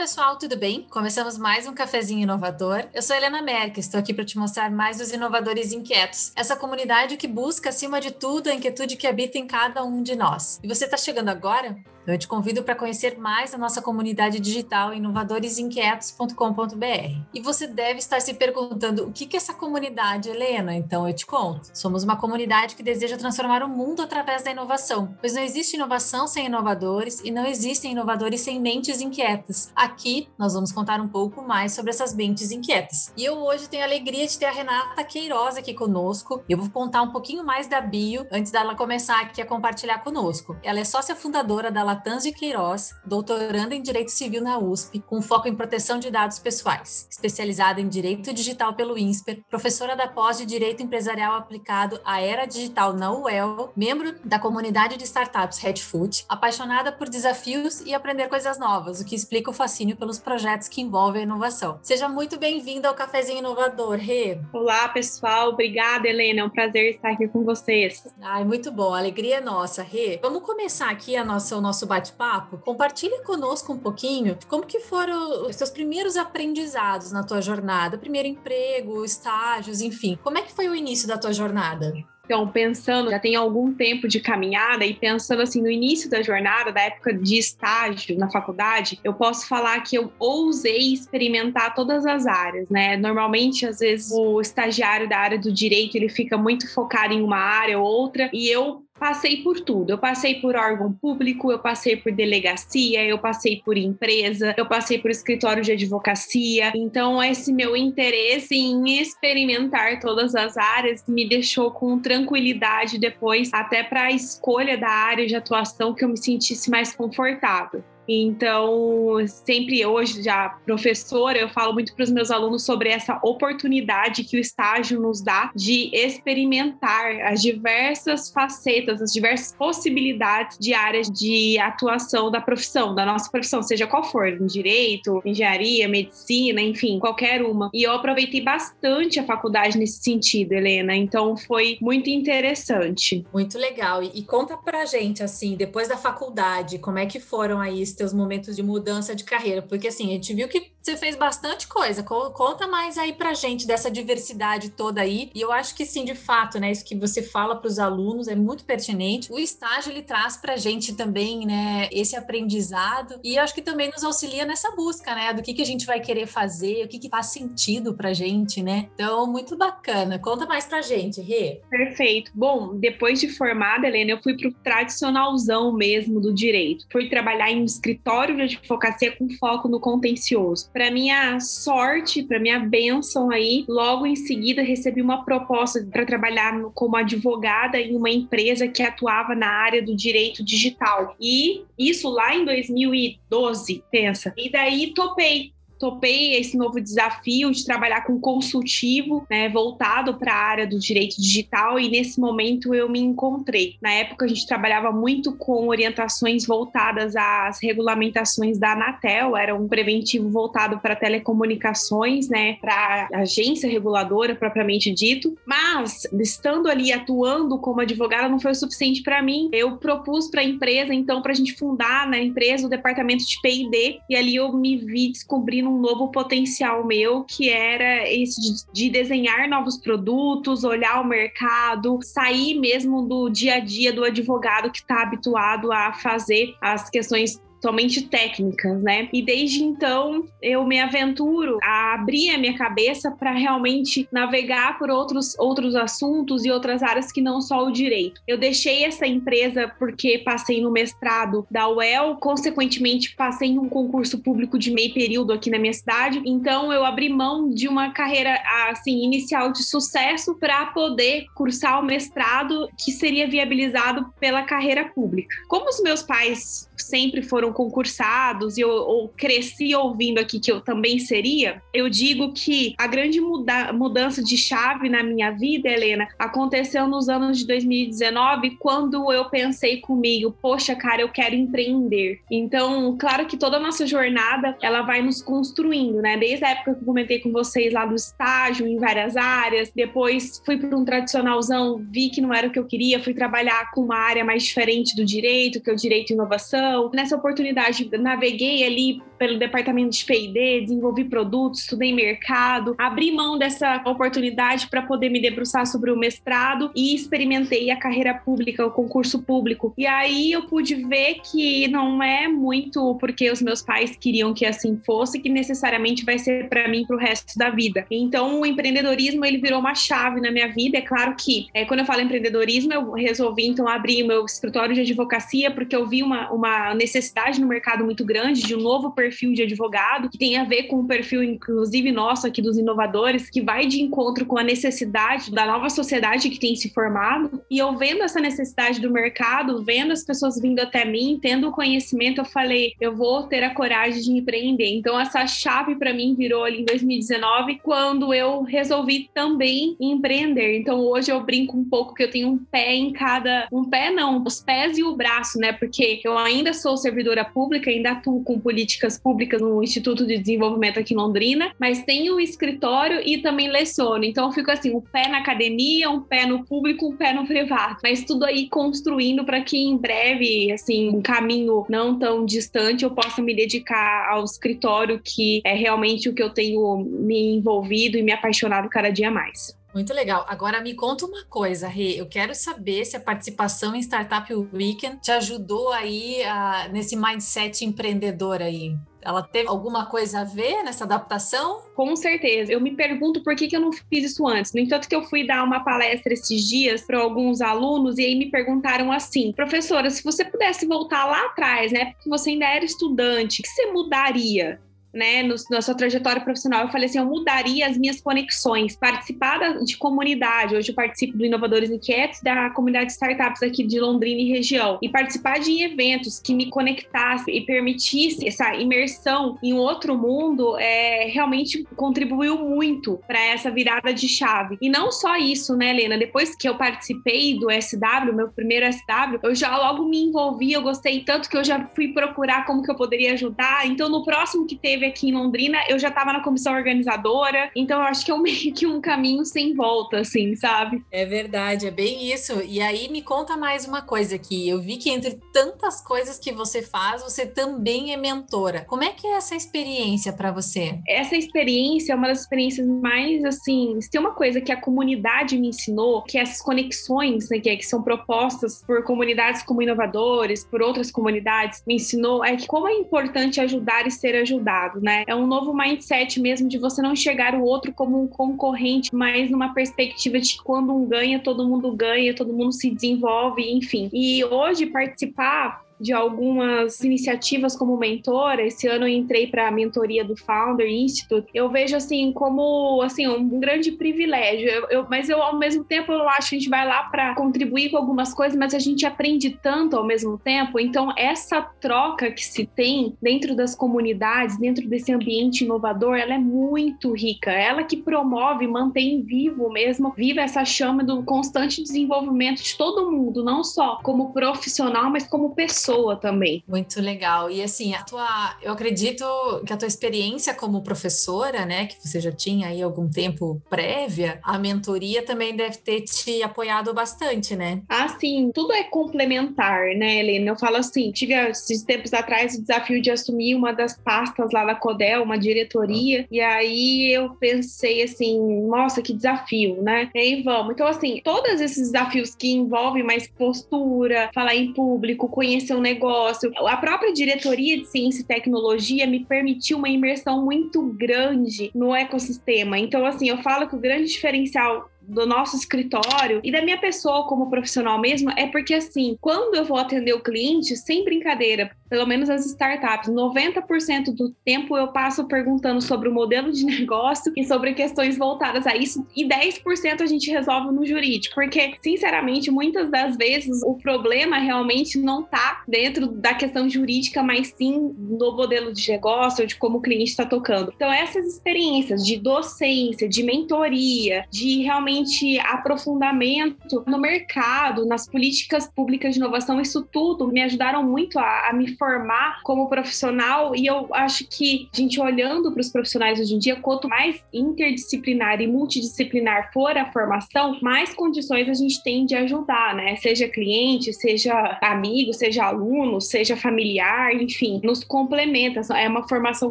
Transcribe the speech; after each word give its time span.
pessoal, 0.00 0.38
tudo 0.38 0.56
bem? 0.56 0.86
Começamos 0.88 1.36
mais 1.36 1.66
um 1.66 1.74
cafezinho 1.74 2.22
inovador. 2.22 2.84
Eu 2.94 3.02
sou 3.02 3.14
Helena 3.14 3.42
Merck, 3.42 3.78
estou 3.78 4.00
aqui 4.00 4.14
para 4.14 4.24
te 4.24 4.38
mostrar 4.38 4.70
mais 4.70 4.96
dos 4.96 5.12
inovadores 5.12 5.74
inquietos, 5.74 6.32
essa 6.34 6.56
comunidade 6.56 7.18
que 7.18 7.28
busca, 7.28 7.68
acima 7.68 8.00
de 8.00 8.10
tudo, 8.10 8.48
a 8.48 8.54
inquietude 8.54 8.96
que 8.96 9.06
habita 9.06 9.36
em 9.36 9.46
cada 9.46 9.84
um 9.84 10.02
de 10.02 10.16
nós. 10.16 10.58
E 10.62 10.66
você 10.66 10.86
está 10.86 10.96
chegando 10.96 11.28
agora? 11.28 11.76
Então, 12.02 12.14
eu 12.14 12.18
te 12.18 12.28
convido 12.28 12.62
para 12.62 12.74
conhecer 12.74 13.18
mais 13.18 13.54
a 13.54 13.58
nossa 13.58 13.82
comunidade 13.82 14.40
digital 14.40 14.94
inovadoresinquietos.com.br. 14.94 17.20
E 17.34 17.40
você 17.40 17.66
deve 17.66 17.98
estar 17.98 18.20
se 18.20 18.34
perguntando 18.34 19.06
o 19.06 19.12
que 19.12 19.28
é 19.34 19.36
essa 19.36 19.54
comunidade, 19.54 20.28
Helena? 20.28 20.74
Então 20.74 21.08
eu 21.08 21.14
te 21.14 21.26
conto. 21.26 21.70
Somos 21.72 22.04
uma 22.04 22.16
comunidade 22.16 22.76
que 22.76 22.82
deseja 22.82 23.16
transformar 23.16 23.62
o 23.62 23.68
mundo 23.68 24.02
através 24.02 24.42
da 24.42 24.50
inovação, 24.50 25.16
pois 25.20 25.34
não 25.34 25.42
existe 25.42 25.76
inovação 25.76 26.26
sem 26.26 26.46
inovadores 26.46 27.20
e 27.24 27.30
não 27.30 27.46
existem 27.46 27.92
inovadores 27.92 28.40
sem 28.40 28.60
mentes 28.60 29.00
inquietas. 29.00 29.72
Aqui 29.74 30.28
nós 30.38 30.54
vamos 30.54 30.72
contar 30.72 31.00
um 31.00 31.08
pouco 31.08 31.42
mais 31.42 31.72
sobre 31.72 31.90
essas 31.90 32.14
mentes 32.14 32.50
inquietas. 32.50 33.12
E 33.16 33.24
eu 33.24 33.38
hoje 33.38 33.68
tenho 33.68 33.82
a 33.82 33.86
alegria 33.86 34.26
de 34.26 34.38
ter 34.38 34.46
a 34.46 34.52
Renata 34.52 35.02
Queiroz 35.04 35.56
aqui 35.56 35.74
conosco. 35.74 36.42
Eu 36.48 36.58
vou 36.58 36.70
contar 36.70 37.02
um 37.02 37.12
pouquinho 37.12 37.44
mais 37.44 37.66
da 37.66 37.80
bio 37.80 38.26
antes 38.30 38.52
dela 38.52 38.74
começar 38.74 39.20
aqui 39.20 39.40
a 39.40 39.46
compartilhar 39.46 39.98
conosco. 39.98 40.56
Ela 40.62 40.80
é 40.80 40.84
sócia 40.84 41.16
fundadora 41.16 41.70
da 41.70 41.82
Latanzi 41.90 42.30
Queiroz, 42.30 42.94
doutoranda 43.04 43.74
em 43.74 43.82
Direito 43.82 44.12
Civil 44.12 44.40
na 44.40 44.56
USP, 44.58 45.00
com 45.00 45.20
foco 45.20 45.48
em 45.48 45.56
proteção 45.56 45.98
de 45.98 46.08
dados 46.08 46.38
pessoais, 46.38 47.08
especializada 47.10 47.80
em 47.80 47.88
Direito 47.88 48.32
Digital 48.32 48.74
pelo 48.74 48.96
INSPER, 48.96 49.42
professora 49.50 49.96
da 49.96 50.06
pós 50.06 50.38
de 50.38 50.46
Direito 50.46 50.84
Empresarial 50.84 51.34
aplicado 51.34 52.00
à 52.04 52.20
Era 52.20 52.46
Digital 52.46 52.92
na 52.92 53.12
UEL, 53.12 53.72
membro 53.74 54.14
da 54.24 54.38
comunidade 54.38 54.96
de 54.96 55.02
startups 55.02 55.58
Redfoot, 55.58 56.24
apaixonada 56.28 56.92
por 56.92 57.08
desafios 57.08 57.80
e 57.80 57.92
aprender 57.92 58.28
coisas 58.28 58.56
novas, 58.56 59.00
o 59.00 59.04
que 59.04 59.16
explica 59.16 59.50
o 59.50 59.52
fascínio 59.52 59.96
pelos 59.96 60.20
projetos 60.20 60.68
que 60.68 60.80
envolvem 60.80 61.22
a 61.22 61.24
inovação. 61.24 61.80
Seja 61.82 62.08
muito 62.08 62.38
bem-vinda 62.38 62.86
ao 62.86 62.94
Cafezinho 62.94 63.40
Inovador, 63.40 63.96
Rê. 63.96 64.38
Olá, 64.52 64.88
pessoal. 64.90 65.48
Obrigada, 65.48 66.06
Helena. 66.06 66.42
É 66.42 66.44
um 66.44 66.50
prazer 66.50 66.94
estar 66.94 67.10
aqui 67.10 67.26
com 67.26 67.42
vocês. 67.42 68.06
Ai, 68.22 68.44
muito 68.44 68.70
bom. 68.70 68.94
A 68.94 68.98
alegria 68.98 69.38
é 69.38 69.40
nossa, 69.40 69.82
Rê. 69.82 70.20
Vamos 70.22 70.44
começar 70.44 70.88
aqui 70.88 71.16
a 71.16 71.24
nossa, 71.24 71.56
o 71.56 71.60
nosso 71.60 71.79
nosso 71.80 71.86
bate-papo, 71.86 72.58
compartilhe 72.58 73.22
conosco 73.22 73.72
um 73.72 73.78
pouquinho 73.78 74.34
de 74.34 74.46
como 74.46 74.66
que 74.66 74.80
foram 74.80 75.46
os 75.46 75.56
seus 75.56 75.70
primeiros 75.70 76.16
aprendizados 76.16 77.10
na 77.10 77.22
tua 77.22 77.40
jornada, 77.40 77.96
primeiro 77.96 78.28
emprego, 78.28 79.04
estágios, 79.04 79.80
enfim. 79.80 80.18
Como 80.22 80.36
é 80.36 80.42
que 80.42 80.52
foi 80.52 80.68
o 80.68 80.74
início 80.74 81.08
da 81.08 81.16
tua 81.16 81.32
jornada? 81.32 81.92
Então, 82.24 82.46
pensando, 82.46 83.10
já 83.10 83.18
tem 83.18 83.34
algum 83.34 83.74
tempo 83.74 84.06
de 84.06 84.20
caminhada 84.20 84.84
e 84.86 84.94
pensando 84.94 85.42
assim 85.42 85.60
no 85.60 85.68
início 85.68 86.08
da 86.08 86.22
jornada, 86.22 86.70
da 86.70 86.82
época 86.82 87.12
de 87.12 87.36
estágio 87.36 88.16
na 88.16 88.30
faculdade, 88.30 89.00
eu 89.02 89.12
posso 89.12 89.48
falar 89.48 89.80
que 89.80 89.96
eu 89.96 90.12
ousei 90.16 90.92
experimentar 90.92 91.74
todas 91.74 92.06
as 92.06 92.26
áreas, 92.26 92.68
né? 92.68 92.96
Normalmente, 92.96 93.66
às 93.66 93.80
vezes, 93.80 94.12
o 94.12 94.40
estagiário 94.40 95.08
da 95.08 95.18
área 95.18 95.38
do 95.38 95.50
direito, 95.50 95.96
ele 95.96 96.08
fica 96.08 96.38
muito 96.38 96.72
focado 96.72 97.12
em 97.12 97.20
uma 97.20 97.38
área 97.38 97.76
ou 97.76 97.84
outra, 97.84 98.30
e 98.32 98.48
eu 98.48 98.84
passei 99.00 99.38
por 99.38 99.60
tudo. 99.60 99.90
Eu 99.90 99.98
passei 99.98 100.34
por 100.36 100.54
órgão 100.54 100.92
público, 100.92 101.50
eu 101.50 101.58
passei 101.58 101.96
por 101.96 102.12
delegacia, 102.12 103.02
eu 103.02 103.18
passei 103.18 103.62
por 103.64 103.78
empresa, 103.78 104.54
eu 104.58 104.66
passei 104.66 104.98
por 104.98 105.10
escritório 105.10 105.62
de 105.62 105.72
advocacia. 105.72 106.70
Então, 106.76 107.22
esse 107.24 107.50
meu 107.50 107.74
interesse 107.74 108.54
em 108.54 109.00
experimentar 109.00 109.98
todas 109.98 110.34
as 110.34 110.58
áreas 110.58 111.02
me 111.08 111.26
deixou 111.26 111.70
com 111.70 111.98
tranquilidade 111.98 112.98
depois, 112.98 113.50
até 113.54 113.82
para 113.82 114.02
a 114.02 114.10
escolha 114.10 114.76
da 114.76 114.90
área 114.90 115.26
de 115.26 115.34
atuação 115.34 115.94
que 115.94 116.04
eu 116.04 116.08
me 116.10 116.18
sentisse 116.18 116.70
mais 116.70 116.94
confortável. 116.94 117.82
Então, 118.08 119.16
sempre 119.26 119.84
hoje, 119.84 120.22
já 120.22 120.48
professora, 120.64 121.38
eu 121.38 121.48
falo 121.48 121.72
muito 121.72 121.94
para 121.94 122.02
os 122.02 122.10
meus 122.10 122.30
alunos 122.30 122.64
sobre 122.64 122.88
essa 122.88 123.20
oportunidade 123.22 124.24
que 124.24 124.36
o 124.36 124.40
estágio 124.40 125.00
nos 125.00 125.20
dá 125.22 125.50
de 125.54 125.90
experimentar 125.94 127.20
as 127.22 127.40
diversas 127.40 128.30
facetas, 128.30 129.00
as 129.00 129.12
diversas 129.12 129.54
possibilidades 129.56 130.58
de 130.58 130.74
áreas 130.74 131.08
de 131.08 131.58
atuação 131.58 132.30
da 132.30 132.40
profissão, 132.40 132.94
da 132.94 133.04
nossa 133.04 133.30
profissão, 133.30 133.62
seja 133.62 133.86
qual 133.86 134.04
for, 134.04 134.38
direito, 134.46 135.20
engenharia, 135.24 135.88
medicina, 135.88 136.60
enfim, 136.60 136.98
qualquer 136.98 137.42
uma. 137.42 137.70
E 137.72 137.82
eu 137.82 137.92
aproveitei 137.92 138.40
bastante 138.40 139.18
a 139.18 139.24
faculdade 139.24 139.78
nesse 139.78 140.02
sentido, 140.02 140.52
Helena. 140.52 140.94
Então, 140.94 141.36
foi 141.36 141.78
muito 141.80 142.10
interessante. 142.10 143.24
Muito 143.32 143.58
legal. 143.58 144.02
E, 144.02 144.10
e 144.14 144.22
conta 144.22 144.56
pra 144.56 144.84
gente, 144.84 145.22
assim, 145.22 145.56
depois 145.56 145.88
da 145.88 145.96
faculdade, 145.96 146.78
como 146.78 146.98
é 146.98 147.06
que 147.06 147.20
foram 147.20 147.60
aí 147.60 147.80
teus 148.00 148.14
momentos 148.14 148.56
de 148.56 148.62
mudança 148.62 149.14
de 149.14 149.24
carreira? 149.24 149.60
Porque 149.60 149.88
assim, 149.88 150.08
a 150.08 150.12
gente 150.12 150.32
viu 150.32 150.48
que 150.48 150.70
você 150.82 150.96
fez 150.96 151.14
bastante 151.14 151.68
coisa. 151.68 152.02
Conta 152.02 152.66
mais 152.66 152.96
aí 152.96 153.12
pra 153.12 153.34
gente 153.34 153.66
dessa 153.66 153.90
diversidade 153.90 154.70
toda 154.70 155.02
aí. 155.02 155.30
E 155.34 155.40
eu 155.42 155.52
acho 155.52 155.74
que 155.74 155.84
sim, 155.84 156.06
de 156.06 156.14
fato, 156.14 156.58
né, 156.58 156.72
isso 156.72 156.82
que 156.82 156.96
você 156.96 157.22
fala 157.22 157.54
para 157.54 157.68
os 157.68 157.78
alunos 157.78 158.26
é 158.28 158.34
muito 158.34 158.64
pertinente. 158.64 159.30
O 159.30 159.38
estágio 159.38 159.92
ele 159.92 160.00
traz 160.00 160.38
pra 160.38 160.56
gente 160.56 160.94
também, 160.94 161.44
né, 161.44 161.86
esse 161.92 162.16
aprendizado 162.16 163.20
e 163.22 163.36
acho 163.36 163.54
que 163.54 163.60
também 163.60 163.90
nos 163.90 164.02
auxilia 164.02 164.46
nessa 164.46 164.74
busca, 164.74 165.14
né, 165.14 165.34
do 165.34 165.42
que 165.42 165.52
que 165.52 165.60
a 165.60 165.66
gente 165.66 165.84
vai 165.84 166.00
querer 166.00 166.26
fazer, 166.26 166.86
o 166.86 166.88
que 166.88 166.98
que 166.98 167.10
faz 167.10 167.26
sentido 167.26 167.92
pra 167.92 168.14
gente, 168.14 168.62
né? 168.62 168.88
Então, 168.94 169.26
muito 169.26 169.58
bacana. 169.58 170.18
Conta 170.18 170.46
mais 170.46 170.64
pra 170.64 170.80
gente, 170.80 171.20
Rê. 171.20 171.60
Perfeito. 171.68 172.30
Bom, 172.34 172.74
depois 172.76 173.20
de 173.20 173.28
formada, 173.28 173.86
Helena, 173.86 174.12
eu 174.12 174.22
fui 174.22 174.34
pro 174.34 174.50
tradicionalzão 174.64 175.72
mesmo 175.74 176.20
do 176.20 176.32
direito. 176.32 176.86
Fui 176.90 177.10
trabalhar 177.10 177.50
em 177.50 177.62
escritório 177.80 178.36
de 178.36 178.56
advocacia 178.56 179.16
com 179.16 179.28
foco 179.30 179.66
no 179.66 179.80
contencioso. 179.80 180.70
Para 180.72 180.90
minha 180.90 181.40
sorte, 181.40 182.22
para 182.22 182.38
minha 182.38 182.60
bênção 182.60 183.30
aí, 183.30 183.64
logo 183.66 184.06
em 184.06 184.14
seguida 184.14 184.62
recebi 184.62 185.00
uma 185.00 185.24
proposta 185.24 185.82
para 185.90 186.04
trabalhar 186.04 186.60
como 186.74 186.96
advogada 186.96 187.80
em 187.80 187.96
uma 187.96 188.10
empresa 188.10 188.68
que 188.68 188.82
atuava 188.82 189.34
na 189.34 189.48
área 189.48 189.82
do 189.82 189.96
direito 189.96 190.44
digital. 190.44 191.16
E 191.18 191.64
isso 191.78 192.08
lá 192.10 192.34
em 192.34 192.44
2012, 192.44 193.82
pensa. 193.90 194.34
E 194.36 194.50
daí 194.50 194.92
topei 194.94 195.52
topei 195.80 196.34
esse 196.36 196.58
novo 196.58 196.78
desafio 196.78 197.50
de 197.50 197.64
trabalhar 197.64 198.02
com 198.02 198.20
consultivo, 198.20 199.26
né, 199.30 199.48
voltado 199.48 200.14
para 200.14 200.32
a 200.32 200.36
área 200.36 200.66
do 200.66 200.78
direito 200.78 201.16
digital 201.16 201.80
e 201.80 201.88
nesse 201.88 202.20
momento 202.20 202.74
eu 202.74 202.86
me 202.88 203.00
encontrei. 203.00 203.76
Na 203.80 203.90
época 203.90 204.26
a 204.26 204.28
gente 204.28 204.46
trabalhava 204.46 204.92
muito 204.92 205.32
com 205.32 205.68
orientações 205.68 206.46
voltadas 206.46 207.16
às 207.16 207.58
regulamentações 207.62 208.58
da 208.58 208.72
Anatel, 208.72 209.34
era 209.34 209.54
um 209.54 209.66
preventivo 209.66 210.28
voltado 210.28 210.78
para 210.80 210.94
telecomunicações, 210.94 212.28
né, 212.28 212.58
para 212.60 213.08
agência 213.14 213.68
reguladora 213.68 214.34
propriamente 214.34 214.92
dito, 214.92 215.34
mas 215.46 216.02
estando 216.20 216.68
ali 216.68 216.92
atuando 216.92 217.58
como 217.58 217.80
advogada 217.80 218.28
não 218.28 218.38
foi 218.38 218.50
o 218.50 218.54
suficiente 218.54 219.02
para 219.02 219.22
mim. 219.22 219.48
Eu 219.50 219.78
propus 219.78 220.28
para 220.28 220.42
a 220.42 220.44
empresa 220.44 220.92
então 220.92 221.22
para 221.22 221.32
a 221.32 221.34
gente 221.34 221.54
fundar 221.54 222.06
na 222.06 222.18
empresa 222.18 222.66
o 222.66 222.70
departamento 222.70 223.24
de 223.24 223.40
P&D 223.40 224.00
e 224.10 224.14
ali 224.14 224.36
eu 224.36 224.52
me 224.52 224.76
vi 224.76 225.08
descobrindo 225.08 225.69
um 225.70 225.80
novo 225.80 226.08
potencial 226.08 226.84
meu, 226.84 227.24
que 227.24 227.48
era 227.48 228.10
esse 228.10 228.40
de, 228.40 228.72
de 228.72 228.90
desenhar 228.90 229.48
novos 229.48 229.76
produtos, 229.76 230.64
olhar 230.64 231.00
o 231.00 231.06
mercado, 231.06 231.98
sair 232.02 232.58
mesmo 232.58 233.02
do 233.02 233.28
dia 233.28 233.54
a 233.54 233.60
dia 233.60 233.92
do 233.92 234.04
advogado 234.04 234.70
que 234.70 234.78
está 234.78 235.02
habituado 235.02 235.72
a 235.72 235.92
fazer 235.92 236.54
as 236.60 236.90
questões 236.90 237.40
somente 237.60 238.02
técnicas, 238.02 238.82
né? 238.82 239.08
E 239.12 239.22
desde 239.22 239.62
então 239.62 240.24
eu 240.40 240.64
me 240.64 240.80
aventuro 240.80 241.58
a 241.62 241.94
abrir 241.94 242.30
a 242.30 242.38
minha 242.38 242.56
cabeça 242.56 243.10
para 243.10 243.32
realmente 243.32 244.08
navegar 244.10 244.78
por 244.78 244.90
outros, 244.90 245.38
outros 245.38 245.74
assuntos 245.74 246.44
e 246.44 246.50
outras 246.50 246.82
áreas 246.82 247.12
que 247.12 247.20
não 247.20 247.40
só 247.40 247.64
o 247.64 247.70
direito. 247.70 248.20
Eu 248.26 248.38
deixei 248.38 248.84
essa 248.84 249.06
empresa 249.06 249.72
porque 249.78 250.18
passei 250.18 250.60
no 250.60 250.70
mestrado 250.70 251.46
da 251.50 251.68
UEL, 251.68 252.16
consequentemente 252.16 253.14
passei 253.14 253.50
em 253.50 253.58
um 253.58 253.68
concurso 253.68 254.18
público 254.18 254.58
de 254.58 254.70
meio 254.70 254.92
período 254.94 255.32
aqui 255.32 255.50
na 255.50 255.58
minha 255.58 255.72
cidade, 255.72 256.22
então 256.24 256.72
eu 256.72 256.84
abri 256.84 257.08
mão 257.08 257.50
de 257.50 257.68
uma 257.68 257.90
carreira 257.90 258.40
assim 258.68 259.04
inicial 259.04 259.52
de 259.52 259.62
sucesso 259.62 260.34
para 260.36 260.66
poder 260.66 261.26
cursar 261.34 261.80
o 261.80 261.84
mestrado 261.84 262.68
que 262.78 262.92
seria 262.92 263.28
viabilizado 263.28 264.06
pela 264.18 264.42
carreira 264.42 264.84
pública. 264.86 265.34
Como 265.48 265.68
os 265.68 265.80
meus 265.82 266.02
pais 266.02 266.69
sempre 266.82 267.22
foram 267.22 267.52
concursados 267.52 268.56
e 268.56 268.60
eu, 268.60 268.70
eu 268.70 269.12
cresci 269.16 269.74
ouvindo 269.74 270.18
aqui 270.18 270.38
que 270.40 270.50
eu 270.50 270.60
também 270.60 270.98
seria, 270.98 271.62
eu 271.72 271.88
digo 271.88 272.32
que 272.32 272.74
a 272.78 272.86
grande 272.86 273.20
muda 273.20 273.72
mudança 273.72 274.22
de 274.22 274.36
chave 274.36 274.88
na 274.88 275.02
minha 275.02 275.30
vida, 275.30 275.68
Helena, 275.68 276.08
aconteceu 276.18 276.86
nos 276.86 277.08
anos 277.08 277.38
de 277.38 277.46
2019, 277.46 278.56
quando 278.58 279.12
eu 279.12 279.24
pensei 279.26 279.80
comigo, 279.80 280.34
poxa, 280.40 280.74
cara, 280.74 281.02
eu 281.02 281.08
quero 281.08 281.34
empreender. 281.34 282.20
Então, 282.30 282.96
claro 282.98 283.26
que 283.26 283.36
toda 283.36 283.56
a 283.56 283.60
nossa 283.60 283.86
jornada, 283.86 284.56
ela 284.62 284.82
vai 284.82 285.02
nos 285.02 285.22
construindo, 285.22 286.00
né? 286.00 286.16
Desde 286.16 286.44
a 286.44 286.50
época 286.50 286.74
que 286.74 286.80
eu 286.80 286.86
comentei 286.86 287.20
com 287.20 287.32
vocês 287.32 287.72
lá 287.72 287.84
do 287.84 287.94
estágio, 287.94 288.66
em 288.66 288.78
várias 288.78 289.16
áreas, 289.16 289.70
depois 289.74 290.40
fui 290.44 290.56
para 290.56 290.76
um 290.76 290.84
tradicionalzão, 290.84 291.84
vi 291.90 292.10
que 292.10 292.20
não 292.20 292.32
era 292.32 292.48
o 292.48 292.50
que 292.50 292.58
eu 292.58 292.66
queria, 292.66 293.02
fui 293.02 293.14
trabalhar 293.14 293.70
com 293.72 293.82
uma 293.82 293.96
área 293.96 294.24
mais 294.24 294.44
diferente 294.44 294.94
do 294.96 295.04
direito, 295.04 295.60
que 295.60 295.70
é 295.70 295.72
o 295.72 295.76
direito 295.76 296.10
e 296.10 296.14
inovação. 296.14 296.69
Nessa 296.92 297.16
oportunidade 297.16 297.40
oportunidade, 297.50 297.88
naveguei 297.98 298.64
ali 298.64 299.02
pelo 299.18 299.38
departamento 299.38 299.90
de 299.90 300.04
P&D, 300.04 300.62
desenvolvi 300.62 301.04
produtos, 301.04 301.60
estudei 301.60 301.92
mercado, 301.92 302.74
abri 302.78 303.12
mão 303.12 303.36
dessa 303.36 303.82
oportunidade 303.84 304.66
para 304.68 304.80
poder 304.80 305.10
me 305.10 305.20
debruçar 305.20 305.66
sobre 305.66 305.90
o 305.90 305.96
mestrado 305.96 306.70
e 306.74 306.94
experimentei 306.94 307.70
a 307.70 307.76
carreira 307.76 308.14
pública, 308.14 308.64
o 308.64 308.70
concurso 308.70 309.22
público. 309.22 309.74
E 309.76 309.86
aí 309.86 310.32
eu 310.32 310.46
pude 310.46 310.74
ver 310.74 311.16
que 311.22 311.68
não 311.68 312.02
é 312.02 312.28
muito 312.28 312.94
porque 312.94 313.30
os 313.30 313.42
meus 313.42 313.60
pais 313.60 313.94
queriam 313.94 314.32
que 314.32 314.46
assim 314.46 314.78
fosse 314.86 315.20
que 315.20 315.28
necessariamente 315.28 316.02
vai 316.02 316.18
ser 316.18 316.48
para 316.48 316.66
mim 316.66 316.86
para 316.86 316.96
o 316.96 316.98
resto 316.98 317.36
da 317.36 317.50
vida. 317.50 317.84
Então 317.90 318.40
o 318.40 318.46
empreendedorismo 318.46 319.24
ele 319.26 319.36
virou 319.36 319.60
uma 319.60 319.74
chave 319.74 320.18
na 320.18 320.30
minha 320.30 320.48
vida. 320.48 320.78
É 320.78 320.82
claro 320.82 321.14
que 321.14 321.46
é, 321.52 321.66
quando 321.66 321.80
eu 321.80 321.86
falo 321.86 322.00
empreendedorismo 322.00 322.72
eu 322.72 322.92
resolvi 322.92 323.46
então 323.46 323.68
abrir 323.68 324.02
meu 324.02 324.24
escritório 324.24 324.74
de 324.74 324.80
advocacia 324.80 325.50
porque 325.50 325.76
eu 325.76 325.86
vi 325.86 326.02
uma, 326.02 326.30
uma 326.30 326.59
necessidade 326.74 327.40
no 327.40 327.46
mercado 327.46 327.84
muito 327.84 328.04
grande 328.04 328.42
de 328.42 328.54
um 328.54 328.60
novo 328.60 328.92
perfil 328.92 329.32
de 329.32 329.42
advogado, 329.42 330.08
que 330.08 330.18
tem 330.18 330.36
a 330.36 330.44
ver 330.44 330.64
com 330.64 330.80
o 330.80 330.86
perfil, 330.86 331.22
inclusive, 331.22 331.92
nosso 331.92 332.26
aqui 332.26 332.40
dos 332.42 332.56
inovadores, 332.56 333.28
que 333.30 333.40
vai 333.40 333.66
de 333.66 333.80
encontro 333.80 334.26
com 334.26 334.38
a 334.38 334.42
necessidade 334.42 335.30
da 335.30 335.46
nova 335.46 335.68
sociedade 335.68 336.30
que 336.30 336.38
tem 336.38 336.54
se 336.56 336.70
formado. 336.70 337.42
E 337.50 337.58
eu 337.58 337.76
vendo 337.76 338.02
essa 338.02 338.20
necessidade 338.20 338.80
do 338.80 338.90
mercado, 338.90 339.62
vendo 339.62 339.92
as 339.92 340.04
pessoas 340.04 340.40
vindo 340.40 340.60
até 340.60 340.84
mim, 340.84 341.18
tendo 341.20 341.48
o 341.48 341.52
conhecimento, 341.52 342.20
eu 342.20 342.24
falei, 342.24 342.72
eu 342.80 342.94
vou 342.94 343.24
ter 343.24 343.42
a 343.42 343.54
coragem 343.54 344.02
de 344.02 344.12
empreender. 344.12 344.68
Então, 344.74 344.98
essa 344.98 345.26
chave 345.26 345.74
para 345.76 345.92
mim 345.92 346.14
virou 346.14 346.44
ali 346.44 346.60
em 346.60 346.64
2019, 346.64 347.60
quando 347.62 348.12
eu 348.12 348.42
resolvi 348.42 349.10
também 349.14 349.76
empreender. 349.80 350.58
Então, 350.58 350.80
hoje 350.80 351.10
eu 351.10 351.20
brinco 351.20 351.56
um 351.56 351.64
pouco 351.64 351.94
que 351.94 352.02
eu 352.02 352.10
tenho 352.10 352.28
um 352.28 352.38
pé 352.38 352.74
em 352.74 352.92
cada. 352.92 353.48
Um 353.52 353.64
pé 353.64 353.90
não, 353.90 354.22
os 354.24 354.40
pés 354.40 354.78
e 354.78 354.82
o 354.82 354.96
braço, 354.96 355.38
né? 355.38 355.52
Porque 355.52 356.00
eu 356.04 356.16
ainda 356.18 356.49
sou 356.54 356.76
servidora 356.76 357.24
pública, 357.24 357.70
ainda 357.70 357.92
atuo 357.92 358.22
com 358.22 358.38
políticas 358.38 358.98
públicas 358.98 359.40
no 359.40 359.62
Instituto 359.62 360.06
de 360.06 360.18
Desenvolvimento 360.18 360.78
aqui 360.78 360.94
em 360.94 360.96
Londrina, 360.96 361.52
mas 361.58 361.82
tenho 361.84 362.16
um 362.16 362.20
escritório 362.20 363.00
e 363.04 363.18
também 363.18 363.50
leciono. 363.50 364.04
Então 364.04 364.26
eu 364.26 364.32
fico 364.32 364.50
assim, 364.50 364.74
um 364.74 364.80
pé 364.80 365.08
na 365.08 365.18
academia, 365.18 365.90
um 365.90 366.00
pé 366.00 366.26
no 366.26 366.44
público, 366.44 366.88
um 366.88 366.96
pé 366.96 367.12
no 367.12 367.26
privado. 367.26 367.78
Mas 367.82 368.04
tudo 368.04 368.24
aí 368.24 368.48
construindo 368.48 369.24
para 369.24 369.40
que 369.40 369.56
em 369.56 369.76
breve, 369.76 370.52
assim, 370.52 370.88
um 370.88 371.00
caminho 371.00 371.64
não 371.68 371.98
tão 371.98 372.24
distante, 372.24 372.84
eu 372.84 372.90
possa 372.90 373.22
me 373.22 373.34
dedicar 373.34 374.08
ao 374.10 374.24
escritório, 374.24 375.00
que 375.02 375.40
é 375.44 375.54
realmente 375.54 376.08
o 376.08 376.14
que 376.14 376.22
eu 376.22 376.30
tenho 376.30 376.76
me 376.78 377.36
envolvido 377.36 377.96
e 377.96 378.02
me 378.02 378.12
apaixonado 378.12 378.68
cada 378.68 378.90
dia 378.90 379.10
mais. 379.10 379.59
Muito 379.72 379.94
legal. 379.94 380.26
Agora 380.28 380.60
me 380.60 380.74
conta 380.74 381.06
uma 381.06 381.24
coisa, 381.24 381.68
Rê. 381.68 382.00
Eu 382.00 382.06
quero 382.06 382.34
saber 382.34 382.84
se 382.84 382.96
a 382.96 383.00
participação 383.00 383.74
em 383.74 383.80
Startup 383.80 384.32
Weekend 384.52 385.00
te 385.00 385.12
ajudou 385.12 385.72
aí 385.72 386.22
uh, 386.22 386.72
nesse 386.72 386.96
mindset 386.96 387.64
empreendedor 387.64 388.42
aí. 388.42 388.74
Ela 389.02 389.22
teve 389.22 389.48
alguma 389.48 389.86
coisa 389.86 390.20
a 390.20 390.24
ver 390.24 390.62
nessa 390.62 390.84
adaptação? 390.84 391.62
Com 391.74 391.96
certeza. 391.96 392.52
Eu 392.52 392.60
me 392.60 392.72
pergunto 392.72 393.22
por 393.22 393.34
que, 393.34 393.48
que 393.48 393.56
eu 393.56 393.60
não 393.60 393.72
fiz 393.72 394.12
isso 394.12 394.26
antes. 394.26 394.52
No 394.52 394.60
entanto, 394.60 394.88
que 394.88 394.94
eu 394.94 395.04
fui 395.04 395.26
dar 395.26 395.42
uma 395.42 395.64
palestra 395.64 396.12
esses 396.12 396.46
dias 396.46 396.82
para 396.82 396.98
alguns 396.98 397.40
alunos 397.40 397.96
e 397.96 398.04
aí 398.04 398.14
me 398.14 398.30
perguntaram 398.30 398.92
assim: 398.92 399.32
professora, 399.32 399.88
se 399.88 400.02
você 400.02 400.24
pudesse 400.24 400.66
voltar 400.66 401.06
lá 401.06 401.26
atrás, 401.26 401.72
né? 401.72 401.92
Porque 401.92 402.10
você 402.10 402.30
ainda 402.30 402.46
era 402.46 402.64
estudante, 402.64 403.40
o 403.40 403.42
que 403.42 403.48
você 403.48 403.66
mudaria? 403.72 404.60
Né, 404.92 405.22
no, 405.22 405.34
na 405.50 405.60
sua 405.62 405.74
trajetória 405.74 406.22
profissional, 406.22 406.62
eu 406.62 406.68
falei 406.68 406.86
assim, 406.86 406.98
eu 406.98 407.06
mudaria 407.06 407.66
as 407.66 407.76
minhas 407.78 408.00
conexões, 408.00 408.76
participar 408.76 409.58
de 409.64 409.76
comunidade, 409.76 410.56
hoje 410.56 410.70
eu 410.70 410.74
participo 410.74 411.16
do 411.16 411.24
Inovadores 411.24 411.70
Inquietos, 411.70 412.20
da 412.22 412.50
comunidade 412.50 412.86
de 412.86 412.92
startups 412.92 413.42
aqui 413.42 413.64
de 413.64 413.78
Londrina 413.78 414.20
e 414.20 414.28
região, 414.28 414.78
e 414.82 414.88
participar 414.88 415.38
de 415.38 415.62
eventos 415.62 416.20
que 416.20 416.34
me 416.34 416.50
conectasse 416.50 417.30
e 417.30 417.40
permitisse 417.42 418.26
essa 418.26 418.54
imersão 418.56 419.38
em 419.42 419.52
outro 419.54 419.96
mundo, 419.96 420.56
é, 420.58 421.06
realmente 421.06 421.64
contribuiu 421.76 422.38
muito 422.38 423.00
para 423.06 423.20
essa 423.20 423.50
virada 423.50 423.92
de 423.92 424.08
chave. 424.08 424.58
E 424.60 424.68
não 424.68 424.90
só 424.90 425.16
isso, 425.16 425.56
né, 425.56 425.70
Helena, 425.70 425.96
depois 425.96 426.34
que 426.34 426.48
eu 426.48 426.56
participei 426.56 427.38
do 427.38 427.48
SW, 427.50 428.14
meu 428.14 428.28
primeiro 428.28 428.66
SW, 428.72 429.18
eu 429.22 429.34
já 429.34 429.56
logo 429.56 429.84
me 429.84 429.98
envolvi, 430.02 430.52
eu 430.52 430.62
gostei 430.62 431.00
tanto 431.00 431.28
que 431.28 431.36
eu 431.36 431.44
já 431.44 431.64
fui 431.74 431.88
procurar 431.88 432.44
como 432.44 432.62
que 432.62 432.70
eu 432.70 432.76
poderia 432.76 433.12
ajudar, 433.12 433.66
então 433.66 433.88
no 433.88 434.04
próximo 434.04 434.46
que 434.46 434.56
teve 434.56 434.79
teve 434.80 434.86
aqui 434.86 435.08
em 435.10 435.12
Londrina, 435.12 435.58
eu 435.68 435.78
já 435.78 435.88
estava 435.88 436.12
na 436.12 436.22
comissão 436.22 436.54
organizadora, 436.54 437.50
então 437.54 437.80
eu 437.80 437.86
acho 437.86 438.04
que 438.04 438.10
é 438.10 438.16
meio 438.18 438.54
que 438.54 438.66
um 438.66 438.80
caminho 438.80 439.24
sem 439.24 439.54
volta, 439.54 439.98
assim, 439.98 440.34
sabe? 440.34 440.82
É 440.90 441.04
verdade, 441.04 441.66
é 441.66 441.70
bem 441.70 442.10
isso. 442.10 442.40
E 442.42 442.60
aí 442.60 442.88
me 442.88 443.02
conta 443.02 443.36
mais 443.36 443.66
uma 443.66 443.82
coisa 443.82 444.16
aqui. 444.16 444.48
Eu 444.48 444.60
vi 444.60 444.76
que 444.76 444.90
entre 444.90 445.18
tantas 445.32 445.80
coisas 445.82 446.18
que 446.18 446.32
você 446.32 446.62
faz, 446.62 447.02
você 447.02 447.26
também 447.26 447.92
é 447.92 447.96
mentora. 447.96 448.64
Como 448.66 448.82
é 448.82 448.90
que 448.90 449.06
é 449.06 449.16
essa 449.16 449.34
experiência 449.34 450.12
para 450.12 450.30
você? 450.30 450.78
Essa 450.88 451.16
experiência 451.16 451.92
é 451.92 451.96
uma 451.96 452.08
das 452.08 452.22
experiências 452.22 452.66
mais, 452.66 453.24
assim, 453.24 453.78
se 453.80 453.90
tem 453.90 454.00
uma 454.00 454.14
coisa 454.14 454.40
que 454.40 454.52
a 454.52 454.60
comunidade 454.60 455.36
me 455.38 455.48
ensinou, 455.48 456.02
que 456.02 456.16
é 456.16 456.22
essas 456.22 456.40
conexões, 456.40 457.28
né, 457.28 457.38
que, 457.38 457.50
é, 457.50 457.56
que 457.56 457.66
são 457.66 457.82
propostas 457.82 458.62
por 458.66 458.82
comunidades 458.84 459.42
como 459.42 459.62
inovadores, 459.62 460.44
por 460.44 460.62
outras 460.62 460.90
comunidades, 460.90 461.62
me 461.66 461.74
ensinou 461.74 462.24
é 462.24 462.36
que 462.36 462.46
como 462.46 462.68
é 462.68 462.74
importante 462.74 463.40
ajudar 463.40 463.86
e 463.86 463.90
ser 463.90 464.14
ajudado 464.16 464.69
né? 464.76 465.04
É 465.06 465.14
um 465.14 465.26
novo 465.26 465.54
mindset 465.54 466.20
mesmo 466.20 466.48
de 466.48 466.58
você 466.58 466.82
não 466.82 466.92
enxergar 466.92 467.34
o 467.34 467.42
outro 467.42 467.72
como 467.72 468.02
um 468.02 468.06
concorrente, 468.06 468.90
mas 468.92 469.30
numa 469.30 469.54
perspectiva 469.54 470.18
de 470.18 470.36
que 470.36 470.42
quando 470.42 470.74
um 470.74 470.86
ganha, 470.86 471.18
todo 471.18 471.46
mundo 471.46 471.72
ganha, 471.72 472.14
todo 472.14 472.32
mundo 472.32 472.52
se 472.52 472.70
desenvolve, 472.70 473.42
enfim. 473.50 473.88
E 473.92 474.24
hoje 474.24 474.66
participar 474.66 475.64
de 475.80 475.92
algumas 475.92 476.80
iniciativas 476.80 477.56
como 477.56 477.76
mentora. 477.76 478.42
Esse 478.42 478.68
ano 478.68 478.84
eu 478.84 478.88
entrei 478.88 479.26
para 479.26 479.48
a 479.48 479.50
mentoria 479.50 480.04
do 480.04 480.14
Founder 480.14 480.68
Institute. 480.68 481.28
Eu 481.32 481.48
vejo 481.48 481.74
assim 481.74 482.12
como 482.12 482.82
assim 482.82 483.08
um 483.08 483.40
grande 483.40 483.72
privilégio. 483.72 484.48
Eu, 484.48 484.68
eu, 484.68 484.86
mas 484.90 485.08
eu 485.08 485.22
ao 485.22 485.38
mesmo 485.38 485.64
tempo 485.64 485.90
eu 485.90 486.08
acho 486.10 486.30
que 486.30 486.36
a 486.36 486.38
gente 486.38 486.50
vai 486.50 486.66
lá 486.66 486.84
para 486.84 487.14
contribuir 487.14 487.70
com 487.70 487.78
algumas 487.78 488.12
coisas, 488.12 488.38
mas 488.38 488.54
a 488.54 488.58
gente 488.58 488.84
aprende 488.84 489.30
tanto 489.42 489.76
ao 489.76 489.84
mesmo 489.84 490.18
tempo. 490.18 490.60
Então 490.60 490.92
essa 490.96 491.40
troca 491.40 492.10
que 492.10 492.24
se 492.24 492.44
tem 492.44 492.94
dentro 493.00 493.34
das 493.34 493.54
comunidades, 493.54 494.38
dentro 494.38 494.68
desse 494.68 494.92
ambiente 494.92 495.44
inovador, 495.44 495.96
ela 495.96 496.14
é 496.14 496.18
muito 496.18 496.92
rica. 496.92 497.30
Ela 497.30 497.62
que 497.62 497.76
promove, 497.76 498.46
mantém 498.46 499.00
vivo 499.02 499.50
mesmo, 499.50 499.94
viva 499.96 500.20
essa 500.20 500.44
chama 500.44 500.84
do 500.84 501.02
constante 501.02 501.62
desenvolvimento 501.62 502.42
de 502.42 502.56
todo 502.56 502.90
mundo, 502.90 503.24
não 503.24 503.42
só 503.42 503.78
como 503.82 504.12
profissional, 504.12 504.90
mas 504.90 505.06
como 505.06 505.34
pessoa 505.34 505.69
pessoa 505.70 505.96
também. 505.96 506.42
Muito 506.46 506.80
legal. 506.80 507.30
E 507.30 507.42
assim, 507.42 507.74
a 507.74 507.82
tua, 507.82 508.36
eu 508.42 508.52
acredito 508.52 509.04
que 509.46 509.52
a 509.52 509.56
tua 509.56 509.68
experiência 509.68 510.34
como 510.34 510.62
professora, 510.62 511.46
né, 511.46 511.66
que 511.66 511.76
você 511.80 512.00
já 512.00 512.12
tinha 512.12 512.48
aí 512.48 512.60
algum 512.62 512.88
tempo 512.88 513.40
prévia, 513.48 514.18
a 514.22 514.38
mentoria 514.38 515.02
também 515.02 515.34
deve 515.34 515.58
ter 515.58 515.82
te 515.82 516.22
apoiado 516.22 516.72
bastante, 516.74 517.36
né? 517.36 517.62
Ah, 517.68 517.88
sim, 517.88 518.30
tudo 518.34 518.52
é 518.52 518.64
complementar, 518.64 519.74
né, 519.76 519.98
Helena? 519.98 520.30
Eu 520.30 520.38
falo 520.38 520.56
assim, 520.56 520.90
tive 520.92 521.14
esses 521.14 521.62
tempos 521.62 521.92
atrás 521.92 522.34
o 522.34 522.40
desafio 522.40 522.80
de 522.80 522.90
assumir 522.90 523.34
uma 523.34 523.52
das 523.52 523.76
pastas 523.76 524.32
lá 524.32 524.44
da 524.44 524.54
Codel, 524.54 525.02
uma 525.02 525.18
diretoria, 525.18 526.06
e 526.10 526.20
aí 526.20 526.92
eu 526.92 527.10
pensei 527.10 527.82
assim, 527.82 528.18
nossa, 528.46 528.82
que 528.82 528.92
desafio, 528.92 529.62
né? 529.62 529.90
E 529.94 529.98
aí 529.98 530.22
vamos. 530.22 530.52
Então, 530.52 530.66
assim, 530.66 531.00
todos 531.04 531.40
esses 531.40 531.72
desafios 531.72 532.14
que 532.14 532.32
envolvem 532.32 532.82
mais 532.82 533.08
postura, 533.08 534.10
falar 534.14 534.34
em 534.34 534.52
público, 534.52 535.08
conhecer 535.08 535.54
um 535.54 535.59
negócio. 535.60 536.32
A 536.46 536.56
própria 536.56 536.92
diretoria 536.92 537.58
de 537.58 537.66
ciência 537.66 538.02
e 538.02 538.04
tecnologia 538.04 538.86
me 538.86 539.04
permitiu 539.04 539.58
uma 539.58 539.68
imersão 539.68 540.24
muito 540.24 540.62
grande 540.62 541.50
no 541.54 541.74
ecossistema. 541.74 542.58
Então, 542.58 542.84
assim, 542.86 543.08
eu 543.08 543.18
falo 543.18 543.48
que 543.48 543.54
o 543.54 543.60
grande 543.60 543.90
diferencial 543.90 544.70
do 544.90 545.06
nosso 545.06 545.36
escritório 545.36 546.20
e 546.24 546.32
da 546.32 546.42
minha 546.42 546.58
pessoa 546.58 547.06
como 547.06 547.30
profissional 547.30 547.80
mesmo 547.80 548.10
é 548.16 548.26
porque 548.26 548.54
assim, 548.54 548.96
quando 549.00 549.36
eu 549.36 549.44
vou 549.44 549.56
atender 549.56 549.92
o 549.92 550.02
cliente, 550.02 550.56
sem 550.56 550.84
brincadeira, 550.84 551.50
pelo 551.68 551.86
menos 551.86 552.10
as 552.10 552.26
startups, 552.26 552.90
90% 552.90 553.94
do 553.94 554.10
tempo 554.24 554.56
eu 554.56 554.68
passo 554.68 555.06
perguntando 555.06 555.62
sobre 555.62 555.88
o 555.88 555.94
modelo 555.94 556.32
de 556.32 556.44
negócio 556.44 557.12
e 557.16 557.24
sobre 557.24 557.54
questões 557.54 557.96
voltadas 557.96 558.46
a 558.46 558.56
isso, 558.56 558.84
e 558.94 559.06
10% 559.06 559.80
a 559.80 559.86
gente 559.86 560.10
resolve 560.10 560.52
no 560.52 560.66
jurídico, 560.66 561.14
porque, 561.14 561.54
sinceramente, 561.62 562.30
muitas 562.30 562.68
das 562.70 562.96
vezes 562.96 563.42
o 563.44 563.54
problema 563.54 564.18
realmente 564.18 564.78
não 564.78 565.02
está 565.02 565.44
dentro 565.46 565.86
da 565.86 566.12
questão 566.14 566.48
jurídica, 566.48 567.02
mas 567.02 567.28
sim 567.28 567.74
no 567.78 568.16
modelo 568.16 568.52
de 568.52 568.68
negócio, 568.70 569.26
de 569.26 569.36
como 569.36 569.58
o 569.58 569.62
cliente 569.62 569.90
está 569.90 570.04
tocando. 570.04 570.52
Então, 570.54 570.72
essas 570.72 571.06
experiências 571.06 571.86
de 571.86 571.96
docência, 571.96 572.88
de 572.88 573.02
mentoria, 573.04 574.04
de 574.10 574.42
realmente 574.42 574.79
realmente 574.80 575.18
aprofundamento 575.20 576.64
no 576.66 576.78
mercado, 576.78 577.66
nas 577.66 577.88
políticas 577.88 578.50
públicas 578.50 578.94
de 578.94 579.00
inovação, 579.00 579.40
isso 579.40 579.62
tudo 579.70 580.08
me 580.08 580.22
ajudaram 580.22 580.62
muito 580.62 580.98
a, 580.98 581.28
a 581.28 581.32
me 581.32 581.48
formar 581.56 582.20
como 582.22 582.48
profissional 582.48 583.34
e 583.34 583.46
eu 583.46 583.68
acho 583.74 584.06
que 584.08 584.48
a 584.52 584.56
gente 584.56 584.80
olhando 584.80 585.32
para 585.32 585.40
os 585.40 585.50
profissionais 585.50 586.00
hoje 586.00 586.14
em 586.14 586.18
dia, 586.18 586.36
quanto 586.36 586.68
mais 586.68 587.02
interdisciplinar 587.12 588.20
e 588.20 588.26
multidisciplinar 588.26 589.32
for 589.32 589.56
a 589.56 589.70
formação, 589.72 590.38
mais 590.42 590.74
condições 590.74 591.28
a 591.28 591.34
gente 591.34 591.62
tem 591.62 591.84
de 591.84 591.94
ajudar, 591.94 592.54
né? 592.54 592.76
Seja 592.76 593.08
cliente, 593.08 593.72
seja 593.72 594.38
amigo, 594.42 594.92
seja 594.92 595.24
aluno, 595.24 595.80
seja 595.80 596.16
familiar, 596.16 596.94
enfim, 596.94 597.40
nos 597.44 597.64
complementa, 597.64 598.40
é 598.54 598.68
uma 598.68 598.88
formação 598.88 599.30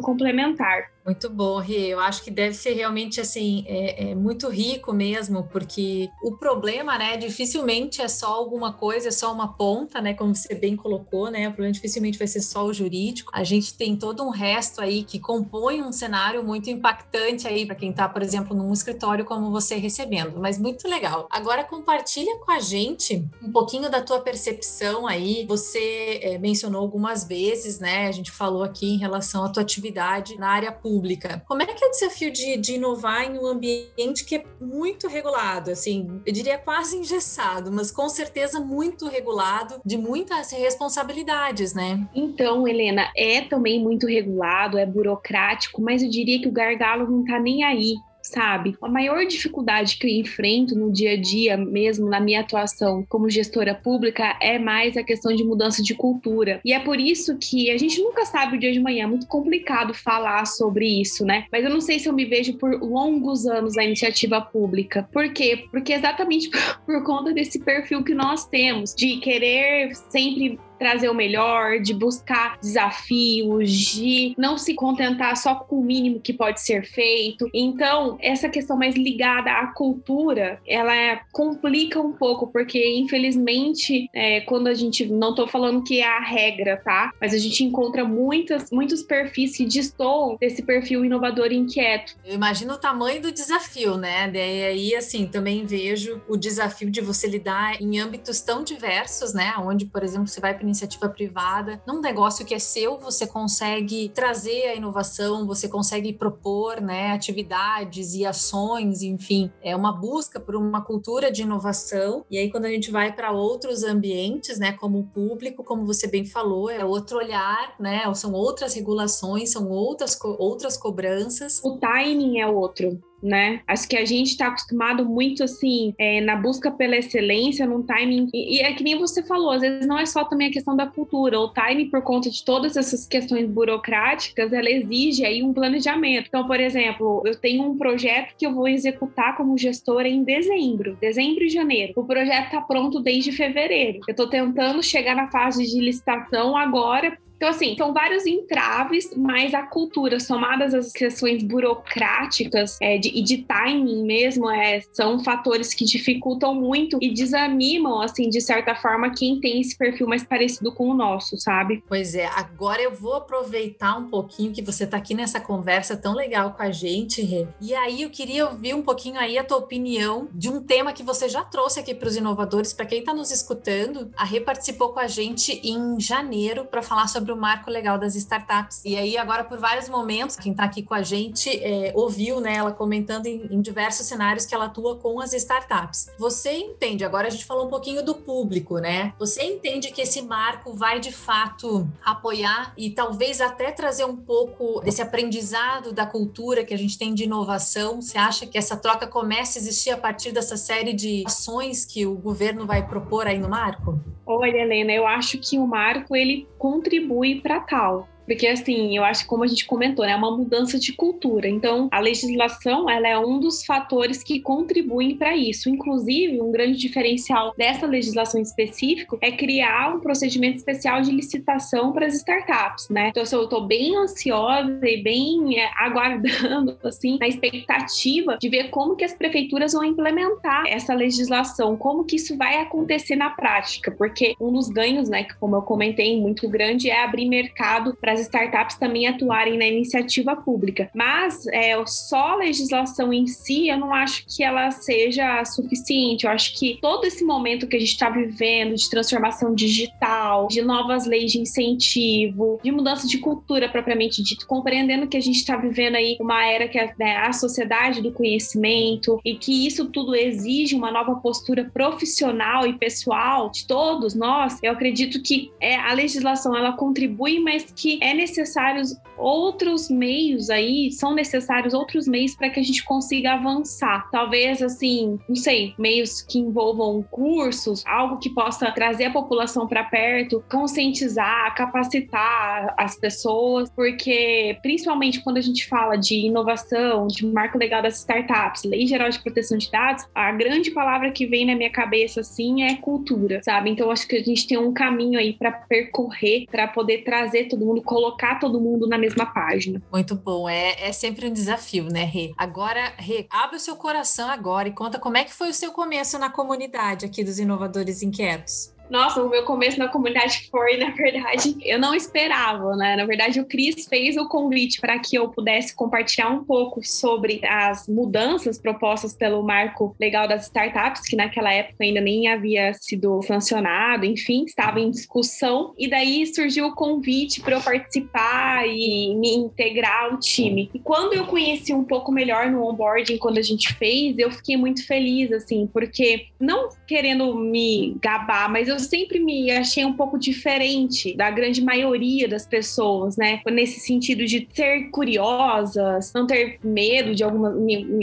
complementar. 0.00 0.90
Muito 1.10 1.28
bom, 1.28 1.58
Rê. 1.58 1.88
Eu 1.88 1.98
acho 1.98 2.22
que 2.22 2.30
deve 2.30 2.54
ser 2.54 2.72
realmente 2.74 3.20
assim, 3.20 3.64
é, 3.66 4.10
é, 4.10 4.14
muito 4.14 4.48
rico 4.48 4.92
mesmo, 4.92 5.42
porque 5.50 6.08
o 6.22 6.36
problema, 6.36 6.96
né, 6.96 7.16
dificilmente 7.16 8.00
é 8.00 8.06
só 8.06 8.28
alguma 8.28 8.72
coisa, 8.72 9.08
é 9.08 9.10
só 9.10 9.32
uma 9.32 9.48
ponta, 9.54 10.00
né, 10.00 10.14
como 10.14 10.36
você 10.36 10.54
bem 10.54 10.76
colocou, 10.76 11.28
né, 11.28 11.48
o 11.48 11.50
problema 11.50 11.72
dificilmente 11.72 12.16
vai 12.16 12.28
ser 12.28 12.40
só 12.40 12.64
o 12.64 12.72
jurídico. 12.72 13.32
A 13.34 13.42
gente 13.42 13.74
tem 13.74 13.96
todo 13.96 14.22
um 14.22 14.30
resto 14.30 14.80
aí 14.80 15.02
que 15.02 15.18
compõe 15.18 15.82
um 15.82 15.90
cenário 15.90 16.44
muito 16.44 16.70
impactante 16.70 17.48
aí 17.48 17.66
para 17.66 17.74
quem 17.74 17.90
está, 17.90 18.08
por 18.08 18.22
exemplo, 18.22 18.56
num 18.56 18.72
escritório 18.72 19.24
como 19.24 19.50
você 19.50 19.74
recebendo, 19.74 20.38
mas 20.38 20.60
muito 20.60 20.86
legal. 20.86 21.26
Agora 21.28 21.64
compartilha 21.64 22.38
com 22.38 22.52
a 22.52 22.60
gente 22.60 23.28
um 23.42 23.50
pouquinho 23.50 23.90
da 23.90 24.00
tua 24.00 24.20
percepção 24.20 25.08
aí. 25.08 25.44
Você 25.48 26.20
é, 26.22 26.38
mencionou 26.38 26.80
algumas 26.80 27.24
vezes, 27.24 27.80
né, 27.80 28.06
a 28.06 28.12
gente 28.12 28.30
falou 28.30 28.62
aqui 28.62 28.94
em 28.94 28.98
relação 28.98 29.44
à 29.44 29.48
tua 29.48 29.64
atividade 29.64 30.38
na 30.38 30.50
área 30.50 30.70
pública 30.70 30.99
pública. 31.00 31.42
Como 31.48 31.62
é 31.62 31.66
que 31.66 31.82
é 31.82 31.86
o 31.88 31.90
desafio 31.90 32.30
de, 32.30 32.58
de 32.58 32.74
inovar 32.74 33.24
em 33.24 33.38
um 33.38 33.46
ambiente 33.46 34.24
que 34.26 34.36
é 34.36 34.44
muito 34.60 35.08
regulado, 35.08 35.70
assim, 35.70 36.20
eu 36.26 36.32
diria 36.32 36.58
quase 36.58 36.96
engessado, 36.96 37.72
mas 37.72 37.90
com 37.90 38.08
certeza 38.08 38.60
muito 38.60 39.08
regulado, 39.08 39.80
de 39.84 39.96
muitas 39.96 40.52
responsabilidades, 40.52 41.72
né? 41.72 42.06
Então, 42.14 42.68
Helena, 42.68 43.10
é 43.16 43.40
também 43.40 43.82
muito 43.82 44.06
regulado, 44.06 44.78
é 44.78 44.84
burocrático, 44.84 45.80
mas 45.80 46.02
eu 46.02 46.10
diria 46.10 46.40
que 46.40 46.48
o 46.48 46.52
gargalo 46.52 47.10
não 47.10 47.24
tá 47.24 47.38
nem 47.38 47.64
aí 47.64 47.94
sabe? 48.30 48.76
A 48.82 48.88
maior 48.88 49.24
dificuldade 49.26 49.96
que 49.96 50.06
eu 50.06 50.20
enfrento 50.20 50.74
no 50.74 50.92
dia 50.92 51.12
a 51.12 51.20
dia, 51.20 51.56
mesmo 51.56 52.08
na 52.08 52.20
minha 52.20 52.40
atuação 52.40 53.04
como 53.08 53.28
gestora 53.28 53.74
pública, 53.74 54.36
é 54.40 54.58
mais 54.58 54.96
a 54.96 55.02
questão 55.02 55.34
de 55.34 55.44
mudança 55.44 55.82
de 55.82 55.94
cultura. 55.94 56.60
E 56.64 56.72
é 56.72 56.80
por 56.80 56.98
isso 56.98 57.36
que 57.38 57.70
a 57.70 57.78
gente 57.78 58.00
nunca 58.00 58.24
sabe 58.24 58.56
o 58.56 58.60
dia 58.60 58.72
de 58.72 58.80
manhã, 58.80 59.04
é 59.04 59.06
muito 59.06 59.26
complicado 59.26 59.92
falar 59.92 60.46
sobre 60.46 60.86
isso, 61.00 61.24
né? 61.24 61.44
Mas 61.50 61.64
eu 61.64 61.70
não 61.70 61.80
sei 61.80 61.98
se 61.98 62.08
eu 62.08 62.12
me 62.12 62.24
vejo 62.24 62.54
por 62.54 62.80
longos 62.80 63.46
anos 63.46 63.74
na 63.74 63.84
iniciativa 63.84 64.40
pública. 64.40 65.08
Por 65.12 65.32
quê? 65.32 65.64
Porque 65.70 65.92
exatamente 65.92 66.50
por 66.86 67.02
conta 67.04 67.32
desse 67.32 67.58
perfil 67.58 68.02
que 68.04 68.14
nós 68.14 68.46
temos, 68.46 68.94
de 68.94 69.16
querer 69.18 69.94
sempre 70.10 70.58
trazer 70.80 71.10
o 71.10 71.14
melhor, 71.14 71.78
de 71.78 71.92
buscar 71.92 72.58
desafios, 72.58 73.70
de 73.70 74.34
não 74.38 74.56
se 74.56 74.72
contentar 74.74 75.36
só 75.36 75.54
com 75.54 75.76
o 75.76 75.84
mínimo 75.84 76.20
que 76.20 76.32
pode 76.32 76.62
ser 76.62 76.86
feito. 76.86 77.50
Então, 77.52 78.16
essa 78.20 78.48
questão 78.48 78.78
mais 78.78 78.96
ligada 78.96 79.52
à 79.52 79.66
cultura, 79.66 80.58
ela 80.66 80.96
é, 80.96 81.20
complica 81.30 82.00
um 82.00 82.12
pouco, 82.12 82.46
porque 82.46 82.98
infelizmente, 82.98 84.08
é, 84.14 84.40
quando 84.40 84.68
a 84.68 84.74
gente, 84.74 85.04
não 85.04 85.34
tô 85.34 85.46
falando 85.46 85.84
que 85.84 86.00
é 86.00 86.08
a 86.08 86.20
regra, 86.20 86.80
tá? 86.82 87.12
Mas 87.20 87.34
a 87.34 87.38
gente 87.38 87.62
encontra 87.62 88.02
muitas, 88.02 88.70
muitos 88.70 89.02
perfis 89.02 89.58
que 89.58 89.66
destoam 89.66 90.38
desse 90.40 90.62
perfil 90.62 91.04
inovador 91.04 91.52
e 91.52 91.56
inquieto. 91.56 92.16
Eu 92.24 92.34
imagino 92.34 92.72
o 92.72 92.78
tamanho 92.78 93.20
do 93.20 93.30
desafio, 93.30 93.98
né? 93.98 94.30
Daí 94.30 94.64
aí, 94.64 94.94
assim, 94.94 95.26
também 95.26 95.66
vejo 95.66 96.22
o 96.26 96.36
desafio 96.36 96.90
de 96.90 97.00
você 97.00 97.26
lidar 97.26 97.80
em 97.80 98.00
âmbitos 98.00 98.40
tão 98.40 98.64
diversos, 98.64 99.34
né? 99.34 99.52
Onde, 99.58 99.84
por 99.84 100.02
exemplo, 100.02 100.26
você 100.26 100.40
vai 100.40 100.54
para 100.54 100.69
iniciativa 100.70 101.08
privada. 101.08 101.82
Num 101.86 102.00
negócio 102.00 102.44
que 102.44 102.54
é 102.54 102.58
seu, 102.58 102.98
você 102.98 103.26
consegue 103.26 104.08
trazer 104.14 104.68
a 104.68 104.74
inovação, 104.74 105.46
você 105.46 105.68
consegue 105.68 106.12
propor 106.12 106.80
né, 106.80 107.12
atividades 107.12 108.14
e 108.14 108.24
ações, 108.24 109.02
enfim, 109.02 109.50
é 109.62 109.74
uma 109.76 109.92
busca 109.92 110.40
por 110.40 110.56
uma 110.56 110.82
cultura 110.82 111.30
de 111.30 111.42
inovação. 111.42 112.24
E 112.30 112.38
aí, 112.38 112.50
quando 112.50 112.64
a 112.64 112.70
gente 112.70 112.90
vai 112.90 113.12
para 113.12 113.30
outros 113.30 113.84
ambientes, 113.84 114.58
né, 114.58 114.72
como 114.72 115.00
o 115.00 115.06
público, 115.06 115.62
como 115.64 115.84
você 115.84 116.06
bem 116.06 116.24
falou, 116.24 116.70
é 116.70 116.84
outro 116.84 117.18
olhar, 117.18 117.74
né? 117.78 118.12
São 118.14 118.32
outras 118.32 118.74
regulações, 118.74 119.50
são 119.50 119.68
outras, 119.68 120.18
outras 120.22 120.76
cobranças. 120.76 121.60
O 121.62 121.78
timing 121.78 122.40
é 122.40 122.46
outro 122.46 123.00
né? 123.22 123.60
Acho 123.66 123.88
que 123.88 123.96
a 123.96 124.04
gente 124.04 124.28
está 124.28 124.48
acostumado 124.48 125.04
muito 125.04 125.44
assim 125.44 125.94
é, 125.98 126.20
na 126.20 126.36
busca 126.36 126.70
pela 126.70 126.96
excelência, 126.96 127.66
num 127.66 127.82
timing. 127.82 128.28
E, 128.32 128.56
e, 128.56 128.60
é 128.60 128.72
que 128.72 128.82
nem 128.82 128.98
você 128.98 129.22
falou, 129.22 129.50
às 129.50 129.60
vezes 129.60 129.86
não 129.86 129.98
é 129.98 130.06
só 130.06 130.24
também 130.24 130.48
a 130.48 130.52
questão 130.52 130.76
da 130.76 130.86
cultura. 130.86 131.38
O 131.38 131.48
timing, 131.48 131.90
por 131.90 132.02
conta 132.02 132.30
de 132.30 132.44
todas 132.44 132.76
essas 132.76 133.06
questões 133.06 133.48
burocráticas, 133.48 134.52
ela 134.52 134.70
exige 134.70 135.24
aí 135.24 135.42
um 135.42 135.52
planejamento. 135.52 136.26
Então, 136.28 136.46
por 136.46 136.60
exemplo, 136.60 137.22
eu 137.26 137.36
tenho 137.36 137.64
um 137.64 137.76
projeto 137.76 138.34
que 138.36 138.46
eu 138.46 138.54
vou 138.54 138.68
executar 138.68 139.36
como 139.36 139.56
gestora 139.58 140.08
em 140.08 140.22
dezembro, 140.22 140.96
dezembro 141.00 141.44
e 141.44 141.48
janeiro. 141.48 141.92
O 141.96 142.04
projeto 142.04 142.46
está 142.46 142.60
pronto 142.60 143.00
desde 143.00 143.32
fevereiro. 143.32 144.00
Eu 144.06 144.12
estou 144.12 144.28
tentando 144.28 144.82
chegar 144.82 145.14
na 145.14 145.30
fase 145.30 145.66
de 145.66 145.80
licitação 145.80 146.56
agora 146.56 147.18
então, 147.40 147.48
assim, 147.48 147.74
são 147.74 147.94
vários 147.94 148.26
entraves, 148.26 149.14
mas 149.16 149.54
a 149.54 149.62
cultura, 149.62 150.20
somadas 150.20 150.74
às 150.74 150.92
questões 150.92 151.42
burocráticas 151.42 152.76
é, 152.82 152.98
de, 152.98 153.08
e 153.08 153.22
de 153.22 153.38
timing 153.38 154.04
mesmo, 154.04 154.50
é, 154.50 154.82
são 154.92 155.24
fatores 155.24 155.72
que 155.72 155.86
dificultam 155.86 156.54
muito 156.54 156.98
e 157.00 157.14
desanimam, 157.14 158.02
assim, 158.02 158.28
de 158.28 158.42
certa 158.42 158.74
forma, 158.74 159.14
quem 159.14 159.40
tem 159.40 159.58
esse 159.58 159.74
perfil 159.74 160.06
mais 160.06 160.22
parecido 160.22 160.70
com 160.70 160.90
o 160.90 160.92
nosso, 160.92 161.38
sabe? 161.38 161.82
Pois 161.88 162.14
é, 162.14 162.26
agora 162.26 162.82
eu 162.82 162.94
vou 162.94 163.14
aproveitar 163.14 163.96
um 163.96 164.10
pouquinho 164.10 164.52
que 164.52 164.60
você 164.60 164.84
está 164.84 164.98
aqui 164.98 165.14
nessa 165.14 165.40
conversa 165.40 165.96
tão 165.96 166.14
legal 166.14 166.52
com 166.52 166.62
a 166.62 166.70
gente, 166.70 167.22
Rê. 167.22 167.46
E 167.58 167.74
aí 167.74 168.02
eu 168.02 168.10
queria 168.10 168.50
ouvir 168.50 168.74
um 168.74 168.82
pouquinho 168.82 169.18
aí 169.18 169.38
a 169.38 169.44
tua 169.44 169.56
opinião 169.56 170.28
de 170.34 170.50
um 170.50 170.62
tema 170.62 170.92
que 170.92 171.02
você 171.02 171.26
já 171.26 171.42
trouxe 171.42 171.80
aqui 171.80 171.94
para 171.94 172.06
os 172.06 172.16
inovadores, 172.16 172.74
para 172.74 172.84
quem 172.84 172.98
está 172.98 173.14
nos 173.14 173.30
escutando. 173.30 174.10
A 174.14 174.26
Rê 174.26 174.42
participou 174.42 174.90
com 174.90 175.00
a 175.00 175.06
gente 175.06 175.58
em 175.64 175.98
janeiro 175.98 176.66
para 176.66 176.82
falar 176.82 177.08
sobre 177.08 177.29
sobre 177.30 177.32
o 177.32 177.36
marco 177.36 177.70
legal 177.70 177.98
das 177.98 178.14
startups. 178.14 178.82
E 178.84 178.96
aí, 178.96 179.16
agora, 179.16 179.44
por 179.44 179.58
vários 179.58 179.88
momentos, 179.88 180.36
quem 180.36 180.52
está 180.52 180.64
aqui 180.64 180.82
com 180.82 180.94
a 180.94 181.02
gente 181.02 181.48
é, 181.62 181.92
ouviu 181.94 182.40
né, 182.40 182.56
ela 182.56 182.72
comentando 182.72 183.26
em, 183.26 183.46
em, 183.50 183.60
diversos 183.60 184.06
cenários 184.06 184.44
que 184.44 184.54
ela 184.54 184.66
atua 184.66 184.96
com 184.96 185.20
as 185.20 185.32
startups. 185.32 186.10
Você 186.18 186.52
entende, 186.52 187.04
agora 187.04 187.28
a 187.28 187.30
gente 187.30 187.44
falou 187.44 187.66
um 187.66 187.70
pouquinho 187.70 188.04
do 188.04 188.14
público, 188.14 188.78
né? 188.78 189.12
Você 189.18 189.42
entende 189.42 189.90
que 189.90 190.02
esse 190.02 190.22
marco 190.22 190.72
vai 190.72 190.98
de 190.98 191.12
fato 191.12 191.88
apoiar 192.04 192.72
e 192.76 192.90
talvez 192.90 193.40
até 193.40 193.70
trazer 193.70 194.04
um 194.04 194.16
pouco 194.16 194.80
desse 194.80 195.02
aprendizado 195.02 195.92
da 195.92 196.06
cultura 196.06 196.64
que 196.64 196.74
a 196.74 196.78
gente 196.78 196.98
tem 196.98 197.14
de 197.14 197.24
inovação? 197.24 198.00
Você 198.00 198.18
acha 198.18 198.46
que 198.46 198.58
essa 198.58 198.76
troca 198.76 199.06
começa 199.06 199.58
a 199.58 199.60
existir 199.60 199.90
a 199.90 199.96
partir 199.96 200.32
dessa 200.32 200.56
série 200.56 200.92
de 200.92 201.22
ações 201.26 201.84
que 201.84 202.06
o 202.06 202.14
governo 202.14 202.66
vai 202.66 202.86
propor 202.86 203.26
aí 203.26 203.38
no 203.38 203.48
marco? 203.48 204.00
Olha, 204.32 204.58
Helena, 204.58 204.92
eu 204.92 205.08
acho 205.08 205.38
que 205.38 205.58
o 205.58 205.66
marco 205.66 206.14
ele 206.14 206.46
contribui 206.56 207.19
para 207.42 207.60
tal. 207.66 208.08
Porque, 208.30 208.46
assim, 208.46 208.96
eu 208.96 209.02
acho 209.02 209.24
que 209.24 209.28
como 209.28 209.42
a 209.42 209.46
gente 209.48 209.66
comentou, 209.66 210.04
né, 210.04 210.12
é 210.12 210.16
uma 210.16 210.30
mudança 210.30 210.78
de 210.78 210.92
cultura. 210.92 211.48
Então, 211.48 211.88
a 211.90 211.98
legislação, 211.98 212.88
ela 212.88 213.08
é 213.08 213.18
um 213.18 213.40
dos 213.40 213.64
fatores 213.64 214.22
que 214.22 214.38
contribuem 214.38 215.16
para 215.16 215.36
isso. 215.36 215.68
Inclusive, 215.68 216.40
um 216.40 216.52
grande 216.52 216.78
diferencial 216.78 217.52
dessa 217.58 217.88
legislação 217.88 218.40
específica 218.40 219.18
é 219.20 219.32
criar 219.32 219.96
um 219.96 219.98
procedimento 219.98 220.58
especial 220.58 221.02
de 221.02 221.10
licitação 221.10 221.90
para 221.90 222.06
as 222.06 222.14
startups, 222.14 222.88
né? 222.88 223.08
Então, 223.08 223.24
assim, 223.24 223.34
eu 223.34 223.42
estou 223.42 223.66
bem 223.66 223.96
ansiosa 223.96 224.78
e 224.80 225.02
bem 225.02 225.58
é, 225.58 225.68
aguardando, 225.76 226.78
assim, 226.86 227.18
na 227.18 227.26
expectativa 227.26 228.38
de 228.40 228.48
ver 228.48 228.70
como 228.70 228.94
que 228.94 229.02
as 229.02 229.12
prefeituras 229.12 229.72
vão 229.72 229.82
implementar 229.82 230.68
essa 230.68 230.94
legislação, 230.94 231.76
como 231.76 232.04
que 232.04 232.14
isso 232.14 232.36
vai 232.36 232.58
acontecer 232.58 233.16
na 233.16 233.30
prática, 233.30 233.90
porque 233.90 234.36
um 234.40 234.52
dos 234.52 234.68
ganhos, 234.68 235.08
né, 235.08 235.24
que 235.24 235.34
como 235.34 235.56
eu 235.56 235.62
comentei, 235.62 236.20
muito 236.20 236.48
grande, 236.48 236.88
é 236.88 237.02
abrir 237.02 237.28
mercado 237.28 237.96
para 238.00 238.19
as 238.19 238.19
as 238.20 238.26
startups 238.26 238.76
também 238.76 239.06
atuarem 239.06 239.58
na 239.58 239.66
iniciativa 239.66 240.36
pública. 240.36 240.90
Mas 240.94 241.46
é, 241.48 241.74
só 241.86 242.32
a 242.32 242.36
legislação 242.36 243.12
em 243.12 243.26
si, 243.26 243.68
eu 243.68 243.78
não 243.78 243.94
acho 243.94 244.24
que 244.26 244.42
ela 244.42 244.70
seja 244.70 245.44
suficiente. 245.44 246.24
Eu 246.24 246.30
acho 246.30 246.58
que 246.58 246.78
todo 246.80 247.04
esse 247.04 247.24
momento 247.24 247.66
que 247.66 247.76
a 247.76 247.80
gente 247.80 247.92
está 247.92 248.10
vivendo 248.10 248.74
de 248.74 248.88
transformação 248.90 249.54
digital, 249.54 250.46
de 250.48 250.62
novas 250.62 251.06
leis 251.06 251.32
de 251.32 251.40
incentivo, 251.40 252.60
de 252.62 252.70
mudança 252.70 253.06
de 253.06 253.18
cultura 253.18 253.68
propriamente 253.68 254.22
dito, 254.22 254.46
compreendendo 254.46 255.06
que 255.06 255.16
a 255.16 255.20
gente 255.20 255.36
está 255.36 255.56
vivendo 255.56 255.96
aí 255.96 256.16
uma 256.20 256.44
era 256.44 256.68
que 256.68 256.78
é 256.78 256.92
né, 256.98 257.16
a 257.16 257.32
sociedade 257.32 258.02
do 258.02 258.12
conhecimento 258.12 259.20
e 259.24 259.34
que 259.34 259.66
isso 259.66 259.86
tudo 259.90 260.14
exige 260.14 260.74
uma 260.74 260.90
nova 260.90 261.16
postura 261.16 261.70
profissional 261.72 262.66
e 262.66 262.78
pessoal 262.78 263.50
de 263.50 263.66
todos 263.66 264.14
nós, 264.14 264.58
eu 264.62 264.72
acredito 264.72 265.22
que 265.22 265.50
é, 265.60 265.76
a 265.76 265.92
legislação 265.92 266.56
ela 266.56 266.72
contribui, 266.72 267.38
mas 267.40 267.72
que 267.74 267.98
é 268.00 268.14
necessário 268.14 268.82
outros 269.16 269.90
meios 269.90 270.50
aí, 270.50 270.90
são 270.90 271.14
necessários 271.14 271.74
outros 271.74 272.08
meios 272.08 272.34
para 272.34 272.50
que 272.50 272.60
a 272.60 272.62
gente 272.62 272.84
consiga 272.84 273.32
avançar. 273.32 274.08
Talvez 274.10 274.62
assim, 274.62 275.18
não 275.28 275.36
sei, 275.36 275.74
meios 275.78 276.22
que 276.22 276.38
envolvam 276.38 277.02
cursos, 277.10 277.84
algo 277.86 278.18
que 278.18 278.30
possa 278.30 278.70
trazer 278.72 279.06
a 279.06 279.10
população 279.10 279.66
para 279.66 279.84
perto, 279.84 280.42
conscientizar, 280.50 281.54
capacitar 281.54 282.74
as 282.76 282.96
pessoas, 282.98 283.70
porque 283.70 284.58
principalmente 284.62 285.20
quando 285.20 285.36
a 285.36 285.42
gente 285.42 285.68
fala 285.68 285.96
de 285.96 286.14
inovação, 286.26 287.06
de 287.06 287.26
marco 287.26 287.58
legal 287.58 287.82
das 287.82 287.98
startups, 287.98 288.64
lei 288.64 288.86
geral 288.86 289.10
de 289.10 289.18
proteção 289.18 289.58
de 289.58 289.70
dados, 289.70 290.06
a 290.14 290.32
grande 290.32 290.70
palavra 290.70 291.10
que 291.10 291.26
vem 291.26 291.46
na 291.46 291.54
minha 291.54 291.70
cabeça 291.70 292.20
assim 292.20 292.62
é 292.62 292.76
cultura, 292.76 293.42
sabe? 293.42 293.70
Então 293.70 293.90
acho 293.90 294.08
que 294.08 294.16
a 294.16 294.22
gente 294.22 294.46
tem 294.46 294.58
um 294.58 294.72
caminho 294.72 295.18
aí 295.18 295.34
para 295.34 295.52
percorrer 295.52 296.46
para 296.50 296.68
poder 296.68 297.04
trazer 297.04 297.44
todo 297.44 297.64
mundo, 297.64 297.82
colocar 297.90 298.38
todo 298.38 298.60
mundo 298.60 298.86
na 298.86 298.96
mesma 298.96 299.26
página. 299.26 299.82
Muito 299.90 300.14
bom, 300.14 300.48
é, 300.48 300.88
é 300.88 300.92
sempre 300.92 301.26
um 301.26 301.32
desafio, 301.32 301.88
né, 301.90 302.04
Rê? 302.04 302.32
Agora, 302.38 302.92
Rê, 302.96 303.26
abre 303.28 303.56
o 303.56 303.60
seu 303.60 303.74
coração 303.74 304.30
agora 304.30 304.68
e 304.68 304.72
conta 304.72 304.96
como 304.96 305.16
é 305.16 305.24
que 305.24 305.34
foi 305.34 305.50
o 305.50 305.54
seu 305.54 305.72
começo 305.72 306.16
na 306.16 306.30
comunidade 306.30 307.04
aqui 307.04 307.24
dos 307.24 307.40
Inovadores 307.40 308.00
Inquietos. 308.00 308.72
Nossa, 308.90 309.22
o 309.22 309.30
meu 309.30 309.44
começo 309.44 309.78
na 309.78 309.86
comunidade 309.86 310.48
foi, 310.50 310.76
na 310.76 310.90
verdade, 310.90 311.56
eu 311.62 311.78
não 311.78 311.94
esperava, 311.94 312.74
né? 312.74 312.96
Na 312.96 313.06
verdade, 313.06 313.40
o 313.40 313.46
Cris 313.46 313.86
fez 313.86 314.16
o 314.16 314.26
convite 314.26 314.80
para 314.80 314.98
que 314.98 315.16
eu 315.16 315.28
pudesse 315.28 315.74
compartilhar 315.76 316.28
um 316.28 316.42
pouco 316.42 316.84
sobre 316.84 317.40
as 317.46 317.86
mudanças 317.86 318.58
propostas 318.58 319.14
pelo 319.14 319.44
marco 319.44 319.94
legal 320.00 320.26
das 320.26 320.46
startups, 320.46 321.02
que 321.02 321.14
naquela 321.14 321.52
época 321.52 321.84
ainda 321.84 322.00
nem 322.00 322.26
havia 322.26 322.74
sido 322.74 323.22
sancionado, 323.22 324.04
enfim, 324.04 324.44
estava 324.44 324.80
em 324.80 324.90
discussão. 324.90 325.72
E 325.78 325.88
daí 325.88 326.26
surgiu 326.26 326.66
o 326.66 326.74
convite 326.74 327.40
para 327.40 327.54
eu 327.54 327.60
participar 327.60 328.66
e 328.66 329.14
me 329.14 329.36
integrar 329.36 330.06
ao 330.06 330.18
time. 330.18 330.68
E 330.74 330.80
quando 330.80 331.12
eu 331.12 331.26
conheci 331.26 331.72
um 331.72 331.84
pouco 331.84 332.10
melhor 332.10 332.50
no 332.50 332.68
onboarding, 332.68 333.18
quando 333.18 333.38
a 333.38 333.42
gente 333.42 333.72
fez, 333.74 334.18
eu 334.18 334.32
fiquei 334.32 334.56
muito 334.56 334.84
feliz, 334.84 335.30
assim, 335.30 335.68
porque 335.72 336.26
não 336.40 336.70
querendo 336.88 337.32
me 337.36 337.96
gabar, 338.02 338.50
mas 338.50 338.66
eu 338.66 338.79
sempre 338.80 339.18
me 339.18 339.50
achei 339.50 339.84
um 339.84 339.92
pouco 339.92 340.18
diferente 340.18 341.14
da 341.16 341.30
grande 341.30 341.62
maioria 341.62 342.28
das 342.28 342.46
pessoas, 342.46 343.16
né? 343.16 343.40
Nesse 343.50 343.80
sentido 343.80 344.24
de 344.24 344.46
ser 344.52 344.90
curiosas, 344.90 346.12
não 346.12 346.26
ter 346.26 346.58
medo 346.62 347.14
de 347.14 347.22
alguma, 347.22 347.54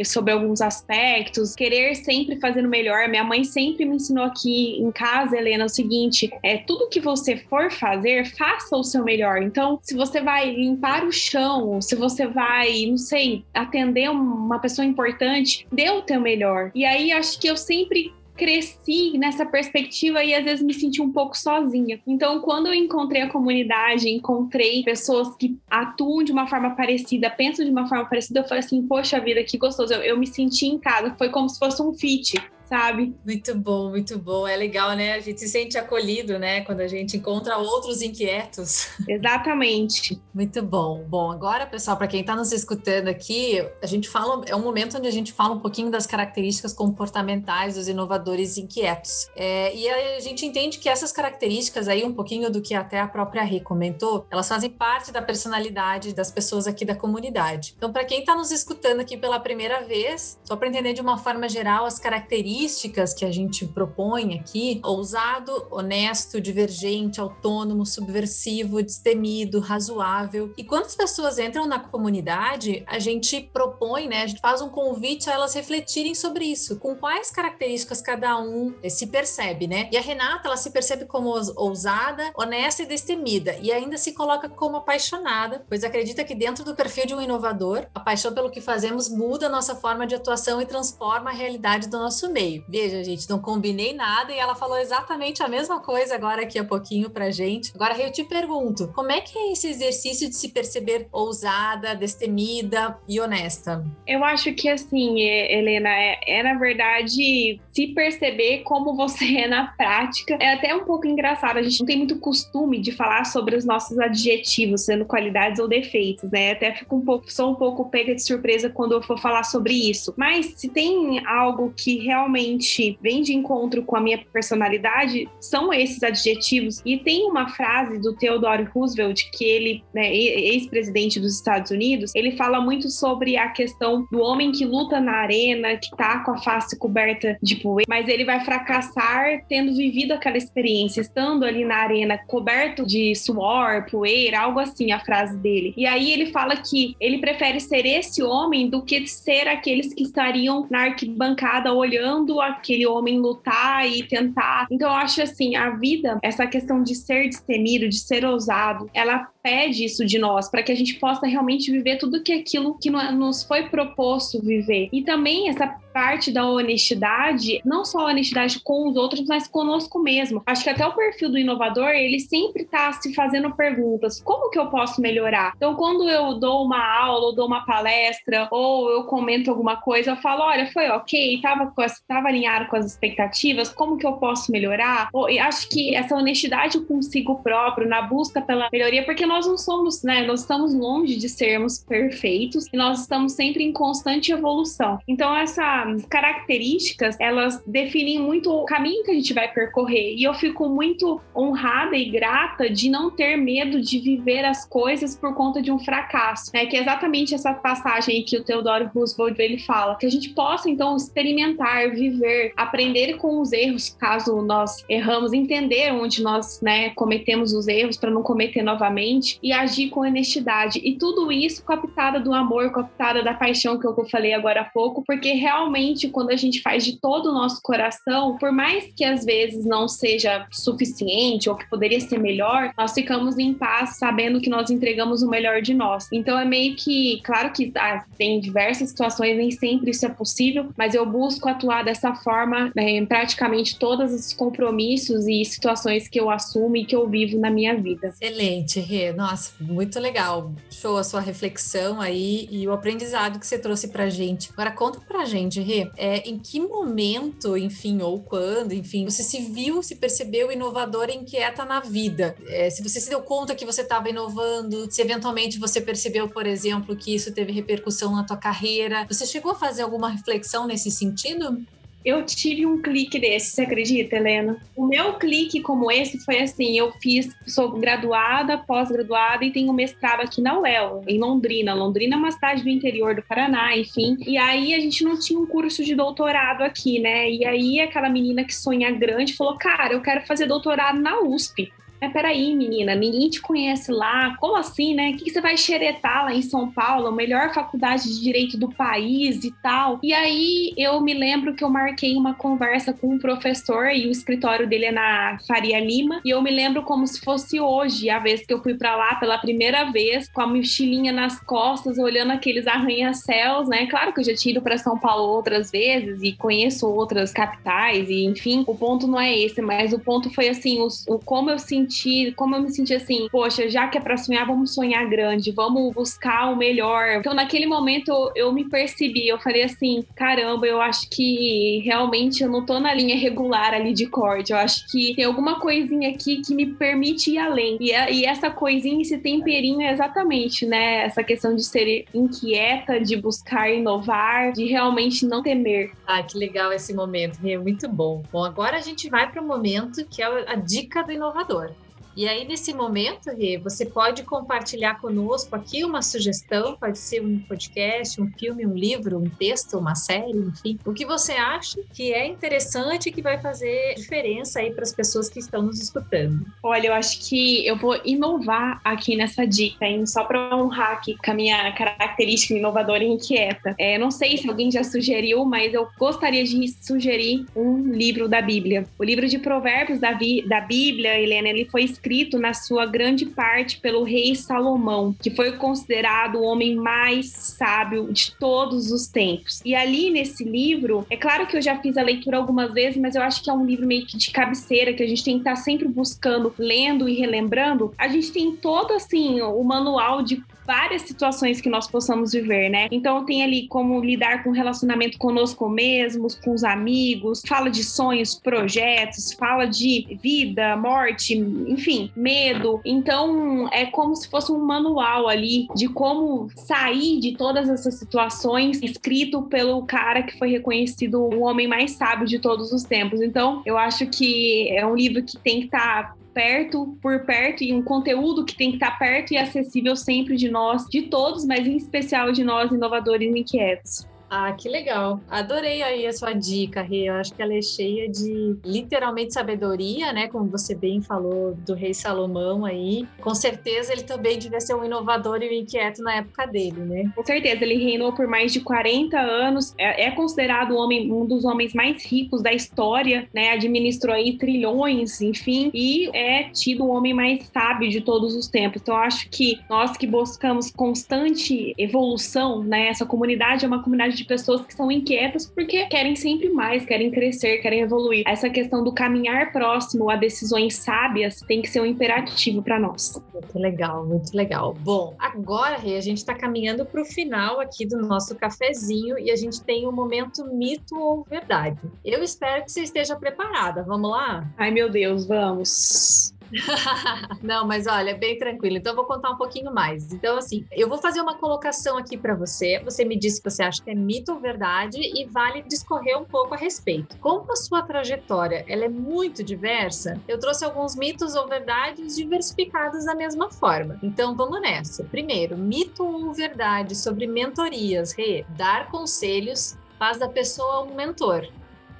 sobre 0.06 0.32
alguns 0.34 0.62
aspectos, 0.62 1.56
querer 1.56 1.96
sempre 1.96 2.40
fazer 2.40 2.66
o 2.66 2.70
melhor. 2.70 3.08
Minha 3.08 3.24
mãe 3.24 3.44
sempre 3.44 3.86
me 3.86 3.96
ensinou 3.96 4.26
aqui 4.26 4.78
em 4.80 4.92
casa, 4.92 5.38
Helena, 5.38 5.66
o 5.66 5.70
seguinte: 5.70 6.30
é 6.44 6.58
tudo 6.58 6.90
que 6.90 7.00
você 7.00 7.38
for 7.38 7.72
fazer, 7.72 8.26
faça 8.38 8.76
o 8.76 8.84
seu 8.84 9.04
melhor. 9.04 9.42
Então, 9.42 9.80
se 9.82 9.96
você 9.96 10.22
vai 10.22 10.52
limpar 10.52 11.06
o 11.06 11.12
chão, 11.12 11.82
se 11.82 11.96
você 11.96 12.28
vai, 12.28 12.86
não 12.86 12.98
sei, 12.98 13.44
atender 13.54 14.10
uma 14.10 14.60
pessoa 14.60 14.86
importante, 14.86 15.66
dê 15.72 15.90
o 15.90 16.02
teu 16.02 16.20
melhor. 16.20 16.72
E 16.74 16.86
aí 16.86 17.12
acho 17.12 17.40
que 17.40 17.48
eu 17.48 17.58
sempre 17.58 18.14
cresci 18.38 19.18
nessa 19.18 19.46
perspectiva 19.46 20.24
e 20.24 20.34
às 20.34 20.46
vezes 20.46 20.64
me 20.64 20.74
senti 20.74 21.02
um 21.02 21.12
pouco 21.12 21.36
sozinha. 21.38 22.00
Então, 22.06 22.40
quando 22.42 22.68
eu 22.68 22.74
encontrei 22.74 23.24
a 23.24 23.30
comunidade, 23.30 24.10
encontrei 24.10 24.84
pessoas 24.84 25.36
que 25.36 25.58
atuam 25.70 26.24
de 26.24 26.32
uma 26.32 26.48
forma 26.48 26.76
parecida, 26.76 27.30
pensam 27.30 27.66
de 27.66 27.72
uma 27.72 27.88
forma 27.88 28.06
parecida, 28.06 28.40
eu 28.40 28.44
falei 28.44 28.64
assim: 28.64 28.86
poxa 28.88 29.20
vida, 29.20 29.44
que 29.44 29.58
gostoso. 29.58 29.94
Eu, 29.94 30.02
eu 30.02 30.18
me 30.18 30.28
senti 30.28 30.68
em 30.68 30.78
casa, 30.78 31.16
foi 31.18 31.30
como 31.30 31.50
se 31.50 31.58
fosse 31.58 31.82
um 31.82 31.94
fit 31.94 32.40
sabe? 32.70 33.16
Muito 33.26 33.56
bom, 33.56 33.90
muito 33.90 34.18
bom. 34.18 34.48
É 34.48 34.56
legal, 34.56 34.96
né? 34.96 35.14
A 35.14 35.20
gente 35.20 35.40
se 35.40 35.48
sente 35.48 35.78
acolhido, 35.78 36.38
né? 36.38 36.62
Quando 36.62 36.82
a 36.82 36.88
gente 36.88 37.18
encontra 37.18 37.58
outros 37.58 38.02
inquietos. 38.02 38.88
Exatamente. 39.08 40.22
muito 40.34 40.62
bom. 40.62 41.04
Bom, 41.08 41.32
agora, 41.32 41.66
pessoal, 41.66 41.98
para 41.98 42.08
quem 42.08 42.22
está 42.22 42.36
nos 42.36 42.52
escutando 42.52 43.08
aqui, 43.08 43.64
a 43.82 43.86
gente 43.86 44.10
fala, 44.10 44.44
é 44.46 44.56
um 44.56 44.62
momento 44.62 44.98
onde 44.98 45.08
a 45.08 45.12
gente 45.12 45.32
fala 45.32 45.56
um 45.56 45.60
pouquinho 45.60 45.90
das 45.90 46.06
características 46.06 46.74
comportamentais 46.74 47.76
dos 47.76 47.88
inovadores 47.88 48.58
inquietos. 48.58 49.28
É, 49.36 49.76
e 49.76 49.90
a 49.90 50.20
gente 50.20 50.46
entende 50.46 50.78
que 50.80 50.90
essas 50.90 51.12
características 51.12 51.88
aí, 51.88 52.04
um 52.04 52.14
pouquinho 52.14 52.52
do 52.52 52.62
que 52.62 52.74
até 52.74 53.00
a 53.00 53.08
própria 53.08 53.44
Rê 53.44 53.60
comentou, 53.60 54.26
elas 54.30 54.48
fazem 54.48 54.70
parte 54.70 55.12
da 55.12 55.22
personalidade 55.22 56.14
das 56.14 56.32
pessoas 56.32 56.68
aqui 56.68 56.86
da 56.86 56.96
comunidade. 56.96 57.74
Então, 57.78 57.92
para 57.92 58.04
quem 58.04 58.20
está 58.20 58.36
nos 58.36 58.52
escutando 58.52 59.00
aqui 59.00 59.18
pela 59.18 59.40
primeira 59.40 59.82
vez, 59.82 60.40
só 60.44 60.56
para 60.56 60.68
entender 60.68 60.94
de 60.94 61.02
uma 61.02 61.18
forma 61.18 61.48
geral 61.48 61.86
as 61.86 62.00
características 62.00 62.57
características 62.58 63.14
que 63.14 63.24
a 63.24 63.32
gente 63.32 63.66
propõe 63.68 64.40
aqui: 64.40 64.82
ousado, 64.84 65.68
honesto, 65.70 66.42
divergente, 66.42 67.22
autônomo, 67.22 67.86
subversivo, 67.86 68.82
destemido, 68.82 69.60
razoável. 69.60 70.54
E 70.58 70.64
quando 70.64 70.86
as 70.86 70.96
pessoas 70.96 71.38
entram 71.38 71.68
na 71.68 71.80
comunidade, 71.80 72.84
a 72.88 72.98
gente 72.98 73.42
propõe, 73.54 74.08
né? 74.08 74.24
A 74.24 74.28
gente 74.28 74.42
faz 74.42 74.62
um 74.62 74.70
convite 74.70 75.30
a 75.30 75.34
elas 75.34 75.54
refletirem 75.54 76.16
sobre 76.16 76.46
isso, 76.46 76.80
com 76.80 76.96
quais 76.96 77.30
características 77.30 78.02
cada 78.02 78.40
um 78.40 78.74
se 78.90 79.08
percebe, 79.08 79.68
né? 79.68 79.90
E 79.92 79.98
a 79.98 80.02
Renata, 80.02 80.48
ela 80.48 80.58
se 80.58 80.72
percebe 80.72 81.06
como 81.06 81.30
ousada, 81.56 82.32
honesta 82.36 82.84
e 82.84 82.86
destemida, 82.86 83.56
e 83.62 83.72
ainda 83.72 83.98
se 83.98 84.14
coloca 84.14 84.50
como 84.50 84.78
apaixonada, 84.78 85.64
pois 85.68 85.84
acredita 85.84 86.24
que 86.24 86.34
dentro 86.34 86.64
do 86.64 86.76
perfil 86.76 87.06
de 87.06 87.14
um 87.14 87.22
inovador, 87.22 87.86
a 87.94 88.00
paixão 88.00 88.34
pelo 88.34 88.50
que 88.50 88.62
fazemos 88.62 89.10
muda 89.10 89.48
a 89.48 89.50
nossa 89.50 89.76
forma 89.76 90.08
de 90.08 90.16
atuação 90.16 90.62
e 90.62 90.66
transforma 90.66 91.30
a 91.30 91.34
realidade 91.34 91.88
do 91.88 91.98
nosso 91.98 92.32
meio. 92.32 92.47
Veja, 92.68 93.04
gente, 93.04 93.30
não 93.30 93.40
combinei 93.40 93.94
nada 93.94 94.32
e 94.32 94.38
ela 94.38 94.56
falou 94.56 94.78
exatamente 94.78 95.44
a 95.44 95.48
mesma 95.48 95.80
coisa 95.80 96.16
agora 96.16 96.44
aqui 96.44 96.58
a 96.58 96.64
pouquinho 96.64 97.10
pra 97.10 97.32
gente. 97.32 97.72
Agora 97.76 97.98
eu 97.98 98.12
te 98.12 98.24
pergunto, 98.24 98.92
como 98.94 99.12
é 99.12 99.22
que 99.22 99.38
é 99.38 99.52
esse 99.52 99.68
exercício 99.68 100.30
de 100.30 100.36
se 100.36 100.50
perceber 100.50 101.08
ousada, 101.12 101.96
destemida 101.96 102.98
e 103.08 103.20
honesta? 103.20 103.86
Eu 104.06 104.24
acho 104.24 104.54
que 104.54 104.70
assim, 104.70 105.22
Helena, 105.22 105.90
é, 105.90 106.20
é 106.40 106.44
na 106.44 106.56
verdade 106.56 107.60
se 107.70 107.88
perceber 107.88 108.64
como 108.64 108.96
você 108.96 109.26
é 109.44 109.48
na 109.48 109.68
prática. 109.68 110.38
É 110.40 110.54
até 110.54 110.76
um 110.76 110.86
pouco 110.86 111.08
engraçado, 111.08 111.58
a 111.58 111.62
gente 111.62 111.80
não 111.80 111.86
tem 111.86 111.98
muito 111.98 112.20
costume 112.20 112.80
de 112.80 112.92
falar 112.92 113.26
sobre 113.26 113.56
os 113.56 113.66
nossos 113.66 114.00
adjetivos, 114.00 114.86
sendo 114.86 115.06
qualidades 115.06 115.60
ou 115.60 115.68
defeitos, 115.68 116.32
né? 116.32 116.52
Até 116.52 116.74
fico 116.74 116.96
um 116.96 117.02
pouco, 117.02 117.32
sou 117.32 117.52
um 117.52 117.56
pouco 117.56 117.90
pega 117.90 118.14
de 118.14 118.24
surpresa 118.24 118.70
quando 118.70 118.94
eu 118.94 119.02
for 119.02 119.20
falar 119.20 119.44
sobre 119.44 119.74
isso. 119.74 120.14
Mas 120.18 120.54
se 120.56 120.70
tem 120.70 121.26
algo 121.26 121.74
que 121.76 121.98
realmente 122.00 122.37
realmente 122.38 122.98
vem 123.02 123.22
de 123.22 123.34
encontro 123.34 123.84
com 123.84 123.96
a 123.96 124.02
minha 124.02 124.18
personalidade 124.32 125.28
são 125.40 125.74
esses 125.74 126.02
adjetivos. 126.04 126.82
E 126.86 126.98
tem 126.98 127.30
uma 127.30 127.50
frase 127.50 128.00
do 128.00 128.16
Theodore 128.16 128.64
Roosevelt, 128.64 129.30
que 129.34 129.44
ele, 129.44 129.84
né, 129.94 130.14
ex-presidente 130.14 131.20
dos 131.20 131.36
Estados 131.36 131.72
Unidos, 131.72 132.12
ele 132.16 132.32
fala 132.32 132.62
muito 132.62 132.90
sobre 132.90 133.38
a 133.38 133.50
questão 133.50 134.08
do 134.12 134.20
homem 134.20 134.52
que 134.52 134.66
luta 134.66 135.00
na 135.00 135.14
arena, 135.14 135.78
que 135.78 135.90
tá 135.96 136.20
com 136.24 136.32
a 136.32 136.38
face 136.38 136.78
coberta 136.78 137.38
de 137.42 137.56
poeira, 137.56 137.88
mas 137.90 138.08
ele 138.08 138.24
vai 138.24 138.44
fracassar 138.44 139.46
tendo 139.50 139.76
vivido 139.76 140.12
aquela 140.12 140.38
experiência, 140.38 141.02
estando 141.02 141.44
ali 141.44 141.66
na 141.66 141.78
arena, 141.78 142.18
coberto 142.28 142.86
de 142.86 143.16
suor, 143.16 143.86
poeira, 143.90 144.42
algo 144.42 144.60
assim, 144.60 144.92
a 144.92 145.00
frase 145.00 145.38
dele. 145.38 145.74
E 145.76 145.86
aí 145.86 146.12
ele 146.12 146.28
fala 146.28 146.56
que 146.56 146.96
ele 147.00 147.18
prefere 147.20 147.60
ser 147.60 147.86
esse 147.86 148.22
homem 148.22 148.70
do 148.70 148.84
que 148.84 149.08
ser 149.08 149.48
aqueles 149.48 149.94
que 149.94 150.04
estariam 150.04 150.68
na 150.70 150.86
arquibancada 150.86 151.74
olhando 151.74 152.27
vendo 152.28 152.42
aquele 152.42 152.86
homem 152.86 153.20
lutar 153.20 153.88
e 153.88 154.04
tentar. 154.04 154.68
Então, 154.70 154.90
eu 154.90 154.96
acho 154.96 155.22
assim, 155.22 155.56
a 155.56 155.70
vida, 155.72 156.20
essa 156.22 156.46
questão 156.46 156.84
de 156.84 156.94
ser 156.94 157.30
destemido, 157.30 157.88
de 157.88 157.98
ser 157.98 158.26
ousado, 158.26 158.90
ela 158.94 159.30
pede 159.48 159.86
isso 159.86 160.06
de 160.06 160.20
nós, 160.20 160.52
para 160.52 160.62
que 160.62 160.74
a 160.74 160.76
gente 160.76 160.96
possa 160.96 161.26
realmente 161.26 161.72
viver 161.72 161.98
tudo 161.98 162.22
que 162.22 162.34
aquilo 162.34 162.78
que 162.78 162.90
nos 162.90 163.44
foi 163.44 163.70
proposto 163.70 164.42
viver. 164.42 164.90
E 164.92 165.02
também 165.02 165.48
essa 165.48 165.74
parte 165.98 166.32
da 166.32 166.46
honestidade, 166.46 167.60
não 167.66 167.84
só 167.84 168.02
a 168.02 168.12
honestidade 168.12 168.60
com 168.60 168.88
os 168.88 168.96
outros, 168.96 169.26
mas 169.28 169.48
conosco 169.48 169.98
mesmo. 169.98 170.44
Acho 170.46 170.64
que 170.64 170.70
até 170.70 170.86
o 170.86 170.94
perfil 170.94 171.30
do 171.30 171.40
inovador, 171.40 171.90
ele 171.90 172.20
sempre 172.20 172.62
está 172.64 172.92
se 172.94 173.16
fazendo 173.16 173.56
perguntas: 173.56 174.22
como 174.22 174.52
que 174.52 174.60
eu 174.60 174.68
posso 174.68 175.02
melhorar? 175.02 175.54
Então, 175.56 175.74
quando 175.74 176.08
eu 176.08 176.36
dou 176.36 176.64
uma 176.64 176.86
aula, 176.86 177.28
ou 177.28 177.36
dou 177.36 177.48
uma 177.48 177.66
palestra, 177.66 178.48
ou 178.52 178.92
eu 178.92 179.06
comento 179.06 179.50
alguma 179.50 179.78
coisa, 179.78 180.12
eu 180.12 180.18
falo: 180.18 180.44
olha, 180.44 180.72
foi 180.72 180.88
ok, 180.90 181.36
estava 181.36 181.74
tava 182.08 182.28
alinhado 182.28 182.68
com 182.68 182.76
as 182.76 182.86
expectativas, 182.86 183.70
como 183.70 183.98
que 183.98 184.06
eu 184.06 184.14
posso 184.14 184.52
melhorar? 184.52 185.10
e 185.30 185.40
acho 185.40 185.68
que 185.70 185.96
essa 185.96 186.16
honestidade 186.16 186.80
consigo 186.82 187.42
próprio, 187.42 187.88
na 187.88 188.02
busca 188.02 188.40
pela 188.40 188.70
melhoria, 188.72 189.04
porque 189.04 189.26
nós 189.26 189.37
nós 189.38 189.46
não 189.46 189.58
somos, 189.58 190.02
né? 190.02 190.26
Nós 190.26 190.42
estamos 190.42 190.74
longe 190.74 191.16
de 191.16 191.30
sermos 191.30 191.78
perfeitos 191.78 192.66
e 192.74 192.78
nós 192.78 193.02
estamos 193.02 193.34
sempre 193.34 193.64
em 193.64 193.72
constante 193.72 194.32
evolução. 194.32 194.98
Então, 195.08 195.36
essas 195.36 196.04
características, 196.06 197.16
elas 197.20 197.62
definem 197.68 198.20
muito 198.20 198.52
o 198.52 198.66
caminho 198.66 199.04
que 199.04 199.12
a 199.12 199.14
gente 199.14 199.34
vai 199.36 199.48
percorrer. 199.48 200.16
E 200.16 200.24
eu 200.24 200.34
fico 200.34 200.68
muito 200.68 201.22
honrada 201.36 201.96
e 201.96 202.10
grata 202.10 202.68
de 202.68 202.90
não 202.90 203.12
ter 203.12 203.38
medo 203.38 203.80
de 203.80 204.00
viver 204.00 204.44
as 204.44 204.68
coisas 204.68 205.16
por 205.16 205.36
conta 205.36 205.62
de 205.62 205.72
um 205.72 205.78
fracasso, 205.78 206.50
né? 206.52 206.66
Que 206.66 206.76
é 206.76 206.82
exatamente 206.82 207.36
essa 207.36 207.54
passagem 207.54 208.24
que 208.24 208.38
o 208.38 208.44
Theodore 208.44 208.90
Roosevelt 208.92 209.38
ele 209.38 209.60
fala, 209.60 209.98
que 209.98 210.06
a 210.08 210.12
gente 210.12 210.30
possa 210.30 210.68
então 210.68 210.96
experimentar, 210.96 211.92
viver, 211.92 212.54
aprender 212.58 213.18
com 213.18 213.40
os 213.40 213.52
erros, 213.52 213.96
caso 214.00 214.42
nós 214.42 214.84
erramos, 214.90 215.32
entender 215.32 215.94
onde 215.94 216.24
nós 216.24 216.60
né, 216.60 216.90
cometemos 216.92 217.54
os 217.54 217.68
erros 217.68 217.98
para 217.98 218.10
não 218.10 218.24
cometer 218.24 218.64
novamente 218.64 219.17
e 219.42 219.52
agir 219.52 219.90
com 219.90 220.02
honestidade. 220.02 220.80
E 220.84 220.96
tudo 220.96 221.32
isso 221.32 221.64
com 221.64 221.74
a 221.74 221.78
pitada 221.78 222.20
do 222.20 222.34
amor, 222.34 222.72
com 222.72 222.80
a 222.80 222.84
pitada 222.84 223.24
da 223.24 223.34
paixão 223.34 223.80
que 223.80 223.86
eu 223.86 223.96
falei 224.10 224.34
agora 224.34 224.62
há 224.62 224.66
pouco, 224.66 225.04
porque 225.06 225.34
realmente 225.34 226.10
quando 226.10 226.30
a 226.30 226.36
gente 226.36 226.62
faz 226.62 226.86
de 226.86 226.98
todo 226.98 227.30
o 227.30 227.34
nosso 227.34 227.62
coração, 227.62 228.38
por 228.38 228.52
mais 228.52 228.92
que 228.96 229.04
às 229.04 229.26
vezes 229.26 229.66
não 229.66 229.88
seja 229.88 230.46
suficiente 230.52 231.50
ou 231.50 231.56
que 231.56 231.70
poderia 231.70 232.00
ser 232.00 232.20
melhor, 232.20 232.72
nós 232.78 232.94
ficamos 232.94 233.38
em 233.38 233.54
paz 233.54 233.98
sabendo 233.98 234.42
que 234.42 234.50
nós 234.50 234.70
entregamos 234.70 235.22
o 235.22 235.30
melhor 235.30 235.62
de 235.62 235.74
nós. 235.74 236.08
Então 236.12 236.38
é 236.40 236.46
meio 236.46 236.76
que, 236.76 237.22
claro 237.24 237.52
que 237.52 237.72
ah, 237.76 238.04
tem 238.18 238.40
diversas 238.40 238.90
situações, 238.90 239.38
nem 239.38 239.52
sempre 239.52 239.92
isso 239.92 240.06
é 240.06 240.10
possível, 240.10 240.70
mas 240.78 240.94
eu 240.94 241.06
busco 241.06 241.48
atuar 241.50 241.84
dessa 241.84 242.14
forma 242.16 242.72
né, 242.76 242.92
em 242.92 243.06
praticamente 243.06 243.78
todos 243.78 244.14
os 244.14 244.34
compromissos 244.34 245.28
e 245.28 245.44
situações 245.46 246.08
que 246.08 246.20
eu 246.20 246.30
assumo 246.30 246.76
e 246.78 246.86
que 246.86 246.96
eu 246.96 247.08
vivo 247.08 247.38
na 247.40 247.50
minha 247.50 247.76
vida. 247.76 248.08
Excelente, 248.08 248.80
Rê. 248.80 249.07
Nossa, 249.14 249.52
muito 249.60 250.00
legal. 250.00 250.54
Show 250.70 250.98
a 250.98 251.04
sua 251.04 251.20
reflexão 251.20 252.00
aí 252.02 252.48
e 252.52 252.68
o 252.68 252.72
aprendizado 252.72 253.40
que 253.40 253.48
você 253.48 253.58
trouxe 253.58 253.88
pra 253.90 254.10
gente. 254.10 254.50
Agora 254.54 254.72
conta 254.72 255.00
pra 255.00 255.26
gente, 255.26 255.60
Rê, 255.60 255.90
é, 255.98 256.28
em 256.30 256.38
que 256.38 256.60
momento, 256.60 257.58
enfim, 257.58 258.02
ou 258.02 258.22
quando, 258.22 258.74
enfim, 258.74 259.06
você 259.06 259.24
se 259.24 259.42
viu, 259.42 259.82
se 259.82 259.96
percebeu 259.96 260.52
inovadora 260.52 261.12
e 261.12 261.18
inquieta 261.18 261.66
na 261.66 261.80
vida? 261.80 262.36
É, 262.48 262.70
se 262.70 262.84
você 262.84 263.00
se 263.00 263.10
deu 263.10 263.22
conta 263.22 263.56
que 263.56 263.66
você 263.66 263.82
estava 263.82 264.10
inovando, 264.10 264.92
se 264.92 265.02
eventualmente 265.02 265.60
você 265.60 265.82
percebeu, 265.82 266.30
por 266.30 266.46
exemplo, 266.46 266.96
que 266.96 267.14
isso 267.14 267.34
teve 267.34 267.52
repercussão 267.52 268.16
na 268.16 268.24
tua 268.24 268.38
carreira, 268.38 269.06
você 269.10 269.26
chegou 269.26 269.52
a 269.52 269.56
fazer 269.56 269.84
alguma 269.84 270.10
reflexão 270.10 270.68
nesse 270.68 270.92
sentido? 270.92 271.66
Eu 272.08 272.24
tive 272.24 272.66
um 272.66 272.82
clique 272.82 273.20
desse, 273.20 273.52
você 273.52 273.64
acredita, 273.64 274.16
Helena? 274.16 274.62
O 274.78 274.86
meu 274.86 275.16
clique 275.16 275.60
como 275.60 275.92
esse 275.92 276.18
foi 276.24 276.40
assim: 276.40 276.78
eu 276.78 276.90
fiz, 277.02 277.36
sou 277.46 277.70
graduada, 277.74 278.58
pós-graduada 278.58 279.44
e 279.44 279.52
tenho 279.52 279.74
mestrado 279.74 280.22
aqui 280.22 280.42
na 280.42 280.58
UEL, 280.58 281.04
em 281.06 281.20
Londrina. 281.20 281.74
Londrina 281.74 282.16
é 282.16 282.18
uma 282.18 282.32
cidade 282.32 282.64
do 282.64 282.70
interior 282.70 283.14
do 283.14 283.22
Paraná, 283.22 283.76
enfim. 283.76 284.16
E 284.26 284.38
aí 284.38 284.74
a 284.74 284.80
gente 284.80 285.04
não 285.04 285.20
tinha 285.20 285.38
um 285.38 285.46
curso 285.46 285.84
de 285.84 285.94
doutorado 285.96 286.62
aqui, 286.62 286.98
né? 286.98 287.30
E 287.30 287.44
aí 287.44 287.82
aquela 287.82 288.08
menina 288.08 288.46
que 288.46 288.56
sonha 288.56 288.90
grande 288.90 289.34
falou: 289.34 289.58
Cara, 289.58 289.92
eu 289.92 290.02
quero 290.02 290.26
fazer 290.26 290.46
doutorado 290.46 291.02
na 291.02 291.20
USP. 291.20 291.74
Mas 292.02 292.14
peraí, 292.14 292.56
menina, 292.56 292.96
ninguém 292.96 293.30
te 293.30 293.42
conhece 293.42 293.92
lá. 293.92 294.36
Como 294.38 294.56
assim, 294.56 294.94
né? 294.94 295.12
O 295.12 295.18
que, 295.18 295.32
você 295.32 295.42
vai 295.42 295.58
xeretar 295.58 296.26
lá 296.26 296.34
em 296.34 296.42
São 296.42 296.72
Paulo? 296.72 297.08
A 297.08 297.12
melhor 297.12 297.54
faculdade 297.54 298.04
de 298.04 298.22
direito 298.22 298.58
do 298.58 298.70
país 298.70 299.44
e 299.44 299.52
tal. 299.62 300.00
E 300.04 300.14
aí 300.14 300.74
eu 300.78 301.02
me 301.02 301.14
lembro 301.14 301.54
que 301.54 301.64
eu 301.64 301.70
marquei 301.70 302.16
uma 302.16 302.34
conversa 302.34 302.94
com 302.94 303.14
um 303.14 303.20
professor 303.20 303.88
e 303.88 304.08
o 304.08 304.12
escritório 304.12 304.68
dele 304.68 304.86
é 304.86 304.92
na 304.92 305.38
Faria 305.48 305.80
Lima. 305.80 306.22
E 306.24 306.30
eu 306.30 306.42
me 306.42 306.52
lembro 306.52 306.84
como 306.84 307.06
se 307.08 307.20
fosse 307.20 307.60
hoje, 307.60 308.10
a 308.10 308.20
vez 308.20 308.46
que 308.46 308.54
eu 308.54 308.62
fui 308.62 308.76
para 308.76 308.96
lá 308.96 309.16
pela 309.16 309.38
primeira 309.38 309.86
vez, 309.92 310.30
com 310.30 310.42
a 310.42 310.48
mochilinha 310.48 311.12
nas 311.12 311.40
costas, 311.40 311.98
olhando 311.98 312.32
aqueles 312.32 312.68
arranha-céus, 312.68 313.68
né? 313.68 313.88
Claro 313.88 314.14
que 314.14 314.20
eu 314.20 314.24
já 314.24 314.36
tinha 314.36 314.52
ido 314.52 314.62
para 314.62 314.78
São 314.78 314.98
Paulo 314.98 315.24
outras 315.34 315.72
vezes 315.72 316.22
e 316.22 316.34
conheço 316.34 316.88
outras 316.88 317.32
capitais, 317.32 318.10
e 318.10 318.26
enfim, 318.26 318.64
o 318.68 318.76
ponto 318.76 319.08
não 319.08 319.20
é 319.20 319.38
esse, 319.38 319.62
mas 319.62 319.94
o 319.94 320.00
ponto 320.00 320.30
foi 320.30 320.50
assim, 320.50 320.80
o, 320.80 320.88
o 321.08 321.20
como 321.20 321.50
eu 321.50 321.60
senti 321.60 321.87
senti, 321.88 322.32
como 322.34 322.56
eu 322.56 322.62
me 322.62 322.70
senti 322.70 322.94
assim, 322.94 323.28
poxa, 323.32 323.70
já 323.70 323.88
que 323.88 323.98
é 323.98 324.02
pra 324.02 324.18
sonhar, 324.18 324.46
vamos 324.46 324.74
sonhar 324.74 325.08
grande, 325.10 325.52
vamos 325.52 325.94
buscar 325.94 326.52
o 326.52 326.56
melhor. 326.56 327.18
Então, 327.18 327.34
naquele 327.34 327.66
momento, 327.66 328.32
eu, 328.36 328.52
me 328.52 328.66
percebi, 328.66 329.28
eu 329.28 329.40
falei 329.40 329.64
assim, 329.64 330.04
caramba, 330.16 330.68
eu 330.68 330.82
acho 330.82 331.10
que 331.10 331.80
realmente 331.84 332.44
eu 332.44 332.50
não 332.50 332.66
tô 332.66 332.80
na 332.80 332.94
linha 332.94 333.16
regular 333.16 333.74
ali 333.74 333.94
de 333.94 334.06
corte, 334.08 334.52
eu 334.52 334.58
acho 334.58 334.86
que 334.92 335.16
tem 335.16 335.26
alguma 335.26 335.60
coisinha 335.60 336.10
aqui 336.10 336.42
que 336.42 336.54
me 336.54 336.66
permite 336.66 337.32
ir 337.32 337.38
além. 337.38 337.78
E, 337.80 337.92
e 337.92 338.26
essa 338.26 338.50
coisinha, 338.50 339.02
esse 339.02 339.18
temperinho 339.18 339.82
é 339.82 339.92
exatamente, 339.92 340.66
né, 340.66 341.06
essa 341.06 341.24
questão 341.24 341.56
de 341.56 341.64
ser 341.64 342.06
inquieta, 342.14 343.00
de 343.00 343.16
buscar 343.16 343.72
inovar, 343.72 344.52
de 344.52 344.66
realmente 344.66 345.26
não 345.26 345.42
temer. 345.42 345.92
Ah, 346.06 346.22
que 346.22 346.38
legal 346.38 346.72
esse 346.74 346.94
momento, 346.94 347.40
é 347.46 347.58
muito 347.58 347.88
bom. 347.88 348.24
Bom, 348.32 348.44
agora 348.44 348.78
a 348.78 348.82
gente 348.82 349.10
vai 349.10 349.30
para 349.32 349.42
o 349.42 349.46
momento 349.46 350.06
que 350.06 350.22
é 350.22 350.26
a 350.26 350.56
dica 350.56 351.04
do 351.04 351.12
inovador. 351.12 351.72
E 352.18 352.28
aí, 352.28 352.48
nesse 352.48 352.74
momento, 352.74 353.30
Rê, 353.30 353.60
você 353.60 353.86
pode 353.86 354.24
compartilhar 354.24 355.00
conosco 355.00 355.56
aqui 355.56 355.86
uma 355.86 356.02
sugestão, 356.02 356.76
pode 356.76 356.98
ser 356.98 357.22
um 357.22 357.38
podcast, 357.38 358.20
um 358.20 358.28
filme, 358.32 358.66
um 358.66 358.74
livro, 358.74 359.20
um 359.20 359.30
texto, 359.30 359.78
uma 359.78 359.94
série, 359.94 360.36
enfim. 360.36 360.80
O 360.84 360.96
que 360.96 361.06
você 361.06 361.34
acha 361.34 361.80
que 361.94 362.12
é 362.12 362.26
interessante 362.26 363.10
e 363.10 363.12
que 363.12 363.22
vai 363.22 363.40
fazer 363.40 363.94
diferença 363.94 364.60
aí 364.60 364.74
para 364.74 364.82
as 364.82 364.92
pessoas 364.92 365.30
que 365.30 365.38
estão 365.38 365.62
nos 365.62 365.80
escutando? 365.80 366.44
Olha, 366.64 366.88
eu 366.88 366.94
acho 366.96 367.20
que 367.30 367.64
eu 367.68 367.78
vou 367.78 368.02
inovar 368.04 368.82
aqui 368.84 369.16
nessa 369.16 369.46
dica, 369.46 369.86
hein? 369.86 370.04
Só 370.08 370.24
para 370.24 370.58
honrar 370.58 370.94
aqui 370.94 371.16
com 371.24 371.30
a 371.30 371.36
minha 371.36 371.72
característica 371.74 372.56
inovadora 372.56 373.04
e 373.04 373.10
inquieta. 373.10 373.76
É, 373.78 374.00
não 374.00 374.10
sei 374.10 374.38
se 374.38 374.50
alguém 374.50 374.72
já 374.72 374.84
sugeriu, 374.84 375.46
mas 375.46 375.72
eu 375.72 375.88
gostaria 376.00 376.44
de 376.44 376.68
sugerir 376.84 377.46
um 377.56 377.92
livro 377.92 378.28
da 378.28 378.42
Bíblia. 378.42 378.88
O 378.98 379.04
livro 379.04 379.28
de 379.28 379.38
Provérbios 379.38 380.00
da, 380.00 380.18
da 380.48 380.62
Bíblia, 380.62 381.20
Helena, 381.20 381.50
ele 381.50 381.66
foi 381.66 381.84
escrito 381.84 382.07
escrito 382.08 382.40
na 382.40 382.54
sua 382.54 382.86
grande 382.86 383.26
parte 383.26 383.80
pelo 383.80 384.04
rei 384.04 384.34
Salomão, 384.34 385.14
que 385.22 385.30
foi 385.30 385.58
considerado 385.58 386.36
o 386.36 386.44
homem 386.44 386.76
mais 386.76 387.28
sábio 387.28 388.12
de 388.14 388.34
todos 388.40 388.92
os 388.92 389.08
tempos. 389.08 389.62
E 389.66 389.76
ali 389.76 390.10
nesse 390.10 390.46
livro, 390.46 391.06
é 391.10 391.18
claro 391.18 391.46
que 391.46 391.58
eu 391.58 391.62
já 391.62 391.78
fiz 391.80 391.98
a 391.98 392.02
leitura 392.02 392.38
algumas 392.38 392.74
vezes, 392.74 392.98
mas 392.98 393.16
eu 393.16 393.22
acho 393.22 393.44
que 393.44 393.50
é 393.50 393.54
um 393.54 393.66
livro 393.66 393.86
meio 393.86 394.06
que 394.06 394.18
de 394.18 394.32
cabeceira 394.32 394.94
que 394.94 395.04
a 395.04 395.08
gente 395.08 395.24
tem 395.24 395.34
que 395.34 395.42
estar 395.42 395.58
sempre 395.58 395.88
buscando, 395.88 396.54
lendo 396.58 397.10
e 397.10 397.16
relembrando. 397.16 397.94
A 397.98 398.08
gente 398.08 398.32
tem 398.32 398.56
todo 398.56 398.94
assim 398.94 399.42
o 399.42 399.64
manual 399.64 400.22
de 400.22 400.42
várias 400.68 401.04
situações 401.04 401.62
que 401.62 401.70
nós 401.70 401.88
possamos 401.88 402.34
viver, 402.34 402.70
né? 402.70 402.88
Então 402.92 403.26
tem 403.26 403.42
ali 403.42 403.68
como 403.70 404.04
lidar 404.04 404.44
com 404.44 404.52
relacionamento 404.52 405.18
conosco 405.18 405.70
mesmos, 405.70 406.36
com 406.36 406.52
os 406.52 406.64
amigos, 406.66 407.42
fala 407.48 407.70
de 407.70 407.84
sonhos, 407.86 408.36
projetos, 408.36 409.32
fala 409.32 409.66
de 409.66 410.20
vida, 410.22 410.76
morte, 410.76 411.38
enfim, 411.38 412.12
medo. 412.14 412.82
Então 412.84 413.70
é 413.72 413.86
como 413.86 414.14
se 414.14 414.30
fosse 414.30 414.52
um 414.52 414.60
manual 414.60 415.30
ali 415.30 415.68
de 415.74 415.88
como 415.88 416.50
sair 416.56 417.20
de 417.22 417.38
todas 417.38 417.70
essas 417.70 417.94
situações, 417.96 418.82
escrito 418.84 419.44
pelo 419.44 419.84
cara 419.84 420.22
que 420.22 420.38
foi 420.38 420.50
reconhecido 420.50 421.22
o 421.22 421.44
homem 421.44 421.68
mais 421.68 421.92
sábio 421.92 422.28
de 422.28 422.40
todos 422.40 422.74
os 422.74 422.84
tempos. 422.84 423.22
Então 423.22 423.62
eu 423.66 423.78
acho 423.78 424.06
que 424.08 424.70
é 424.72 424.86
um 424.86 424.96
livro 424.96 425.24
que 425.24 425.38
tem 425.38 425.62
que 425.62 425.66
estar 425.68 426.10
tá 426.10 426.18
perto, 426.38 426.96
por 427.02 427.26
perto, 427.26 427.64
e 427.64 427.74
um 427.74 427.82
conteúdo 427.82 428.46
que 428.46 428.56
tem 428.56 428.70
que 428.70 428.76
estar 428.76 429.00
perto 429.00 429.34
e 429.34 429.38
acessível 429.38 429.96
sempre 429.96 430.36
de 430.36 430.52
nós, 430.52 430.86
de 430.86 431.02
todos, 431.02 431.44
mas 431.44 431.66
em 431.66 431.76
especial 431.76 432.32
de 432.32 432.44
nós, 432.44 432.72
inovadores 432.72 433.36
inquietos. 433.36 434.06
Ah, 434.30 434.52
que 434.52 434.68
legal. 434.68 435.22
Adorei 435.30 435.82
aí 435.82 436.06
a 436.06 436.12
sua 436.12 436.34
dica, 436.34 436.82
Rê. 436.82 437.10
Eu 437.10 437.16
acho 437.16 437.34
que 437.34 437.42
ela 437.42 437.54
é 437.54 437.62
cheia 437.62 438.10
de 438.10 438.58
literalmente 438.64 439.34
sabedoria, 439.34 440.12
né? 440.12 440.28
Como 440.28 440.50
você 440.50 440.76
bem 440.76 441.02
falou 441.02 441.56
do 441.66 441.74
rei 441.74 441.94
Salomão 441.94 442.66
aí. 442.66 443.08
Com 443.22 443.34
certeza 443.34 443.94
ele 443.94 444.04
também 444.04 444.38
devia 444.38 444.60
ser 444.60 444.76
um 444.76 444.84
inovador 444.84 445.42
e 445.42 445.50
um 445.50 445.54
inquieto 445.54 446.02
na 446.02 446.16
época 446.16 446.46
dele, 446.46 446.82
né? 446.82 447.12
Com 447.16 447.24
certeza, 447.24 447.64
ele 447.64 447.78
reinou 447.78 448.12
por 448.14 448.28
mais 448.28 448.52
de 448.52 448.60
40 448.60 449.18
anos. 449.18 449.74
É, 449.78 450.08
é 450.08 450.12
considerado 450.12 450.74
um, 450.74 450.78
homem, 450.78 451.12
um 451.12 451.26
dos 451.26 451.46
homens 451.46 451.74
mais 451.74 452.06
ricos 452.06 452.42
da 452.42 452.52
história, 452.52 453.28
né? 453.34 453.52
Administrou 453.52 454.14
aí 454.14 454.38
trilhões, 454.38 455.22
enfim, 455.22 455.72
e 455.74 456.10
é 456.14 456.50
tido 456.50 456.84
o 456.84 456.90
homem 456.90 457.14
mais 457.14 457.46
sábio 457.54 457.90
de 457.90 458.02
todos 458.02 458.36
os 458.36 458.48
tempos. 458.48 458.82
Então, 458.82 458.96
acho 458.98 459.30
que 459.30 459.60
nós 459.70 459.96
que 459.96 460.06
buscamos 460.06 460.70
constante 460.72 461.74
evolução, 461.78 462.64
né? 462.64 462.88
Essa 462.90 463.06
comunidade 463.06 463.64
é 463.64 463.68
uma 463.68 463.82
comunidade 463.82 464.17
de 464.18 464.26
pessoas 464.26 464.66
que 464.66 464.74
são 464.74 464.92
inquietas 464.92 465.46
porque 465.46 465.86
querem 465.86 466.16
sempre 466.16 466.50
mais, 466.50 466.86
querem 466.86 467.12
crescer, 467.12 467.60
querem 467.60 467.82
evoluir. 467.82 468.24
Essa 468.28 468.50
questão 468.50 468.84
do 468.84 468.94
caminhar 468.94 469.52
próximo 469.52 470.10
a 470.10 470.16
decisões 470.16 470.76
sábias 470.76 471.40
tem 471.48 471.62
que 471.62 471.70
ser 471.70 471.82
um 471.82 471.86
imperativo 471.86 472.62
para 472.62 472.80
nós. 472.80 473.22
Muito 473.34 473.60
legal, 473.60 474.06
muito 474.06 474.36
legal. 474.36 474.74
Bom, 474.80 475.16
agora, 475.20 475.78
Rê, 475.78 475.96
a 475.96 476.02
gente 476.02 476.18
está 476.18 476.34
caminhando 476.34 476.86
para 476.86 477.02
o 477.02 477.06
final 477.06 477.60
aqui 477.60 477.86
do 477.86 477.98
nosso 478.00 478.36
cafezinho 478.36 479.18
e 479.20 479.32
a 479.32 479.36
gente 479.36 479.62
tem 479.62 479.86
o 479.86 479.90
um 479.90 479.94
momento 479.94 480.44
mito 480.46 480.96
ou 480.96 481.24
verdade. 481.30 481.80
Eu 482.04 482.24
espero 482.24 482.64
que 482.64 482.72
você 482.72 482.82
esteja 482.82 483.16
preparada. 483.16 483.84
Vamos 483.84 484.10
lá? 484.10 484.50
Ai, 484.58 484.72
meu 484.72 484.90
Deus, 484.90 485.26
vamos. 485.28 486.37
Não, 487.42 487.66
mas 487.68 487.88
olha, 487.88 488.16
bem 488.16 488.38
tranquilo. 488.38 488.78
Então 488.78 488.94
eu 488.94 488.96
vou 488.96 489.06
contar 489.06 489.32
um 489.32 489.38
pouquinho 489.38 489.74
mais. 489.74 490.12
Então, 490.12 490.38
assim, 490.38 490.66
eu 490.72 490.88
vou 490.88 490.98
fazer 490.98 491.22
uma 491.22 491.36
colocação 491.36 491.98
aqui 491.98 492.18
para 492.18 492.36
você. 492.36 492.80
Você 492.84 493.04
me 493.04 493.18
disse 493.18 493.42
que 493.42 493.50
você 493.50 493.64
acha 493.64 493.84
que 493.84 493.90
é 493.90 493.96
mito 493.96 494.34
ou 494.34 494.40
verdade 494.40 495.00
e 495.00 495.26
vale 495.26 495.62
discorrer 495.64 496.18
um 496.18 496.26
pouco 496.26 496.54
a 496.54 496.58
respeito. 496.58 497.18
Como 497.20 497.52
a 497.52 497.56
sua 497.56 497.82
trajetória 497.82 498.66
ela 498.68 498.86
é 498.86 498.90
muito 498.90 499.44
diversa, 499.44 500.22
eu 500.28 500.40
trouxe 500.40 500.66
alguns 500.66 500.96
mitos 500.96 501.36
ou 501.36 501.48
verdades 501.48 502.16
diversificados 502.16 503.06
da 503.06 503.16
mesma 503.16 503.50
forma. 503.52 504.00
Então 504.02 504.36
vamos 504.36 504.62
nessa. 504.62 505.04
Primeiro, 505.04 505.58
mito 505.58 506.04
ou 506.04 506.34
verdade 506.34 506.96
sobre 506.96 507.28
mentorias, 507.28 508.14
Rê, 508.14 508.46
dar 508.50 508.90
conselhos 508.90 509.78
faz 509.98 510.18
da 510.18 510.30
pessoa 510.30 510.84
um 510.84 510.96
mentor. 510.96 511.48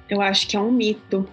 Eu 0.08 0.22
acho 0.22 0.48
que 0.48 0.56
é 0.56 0.60
um 0.60 0.72
mito. 0.72 1.28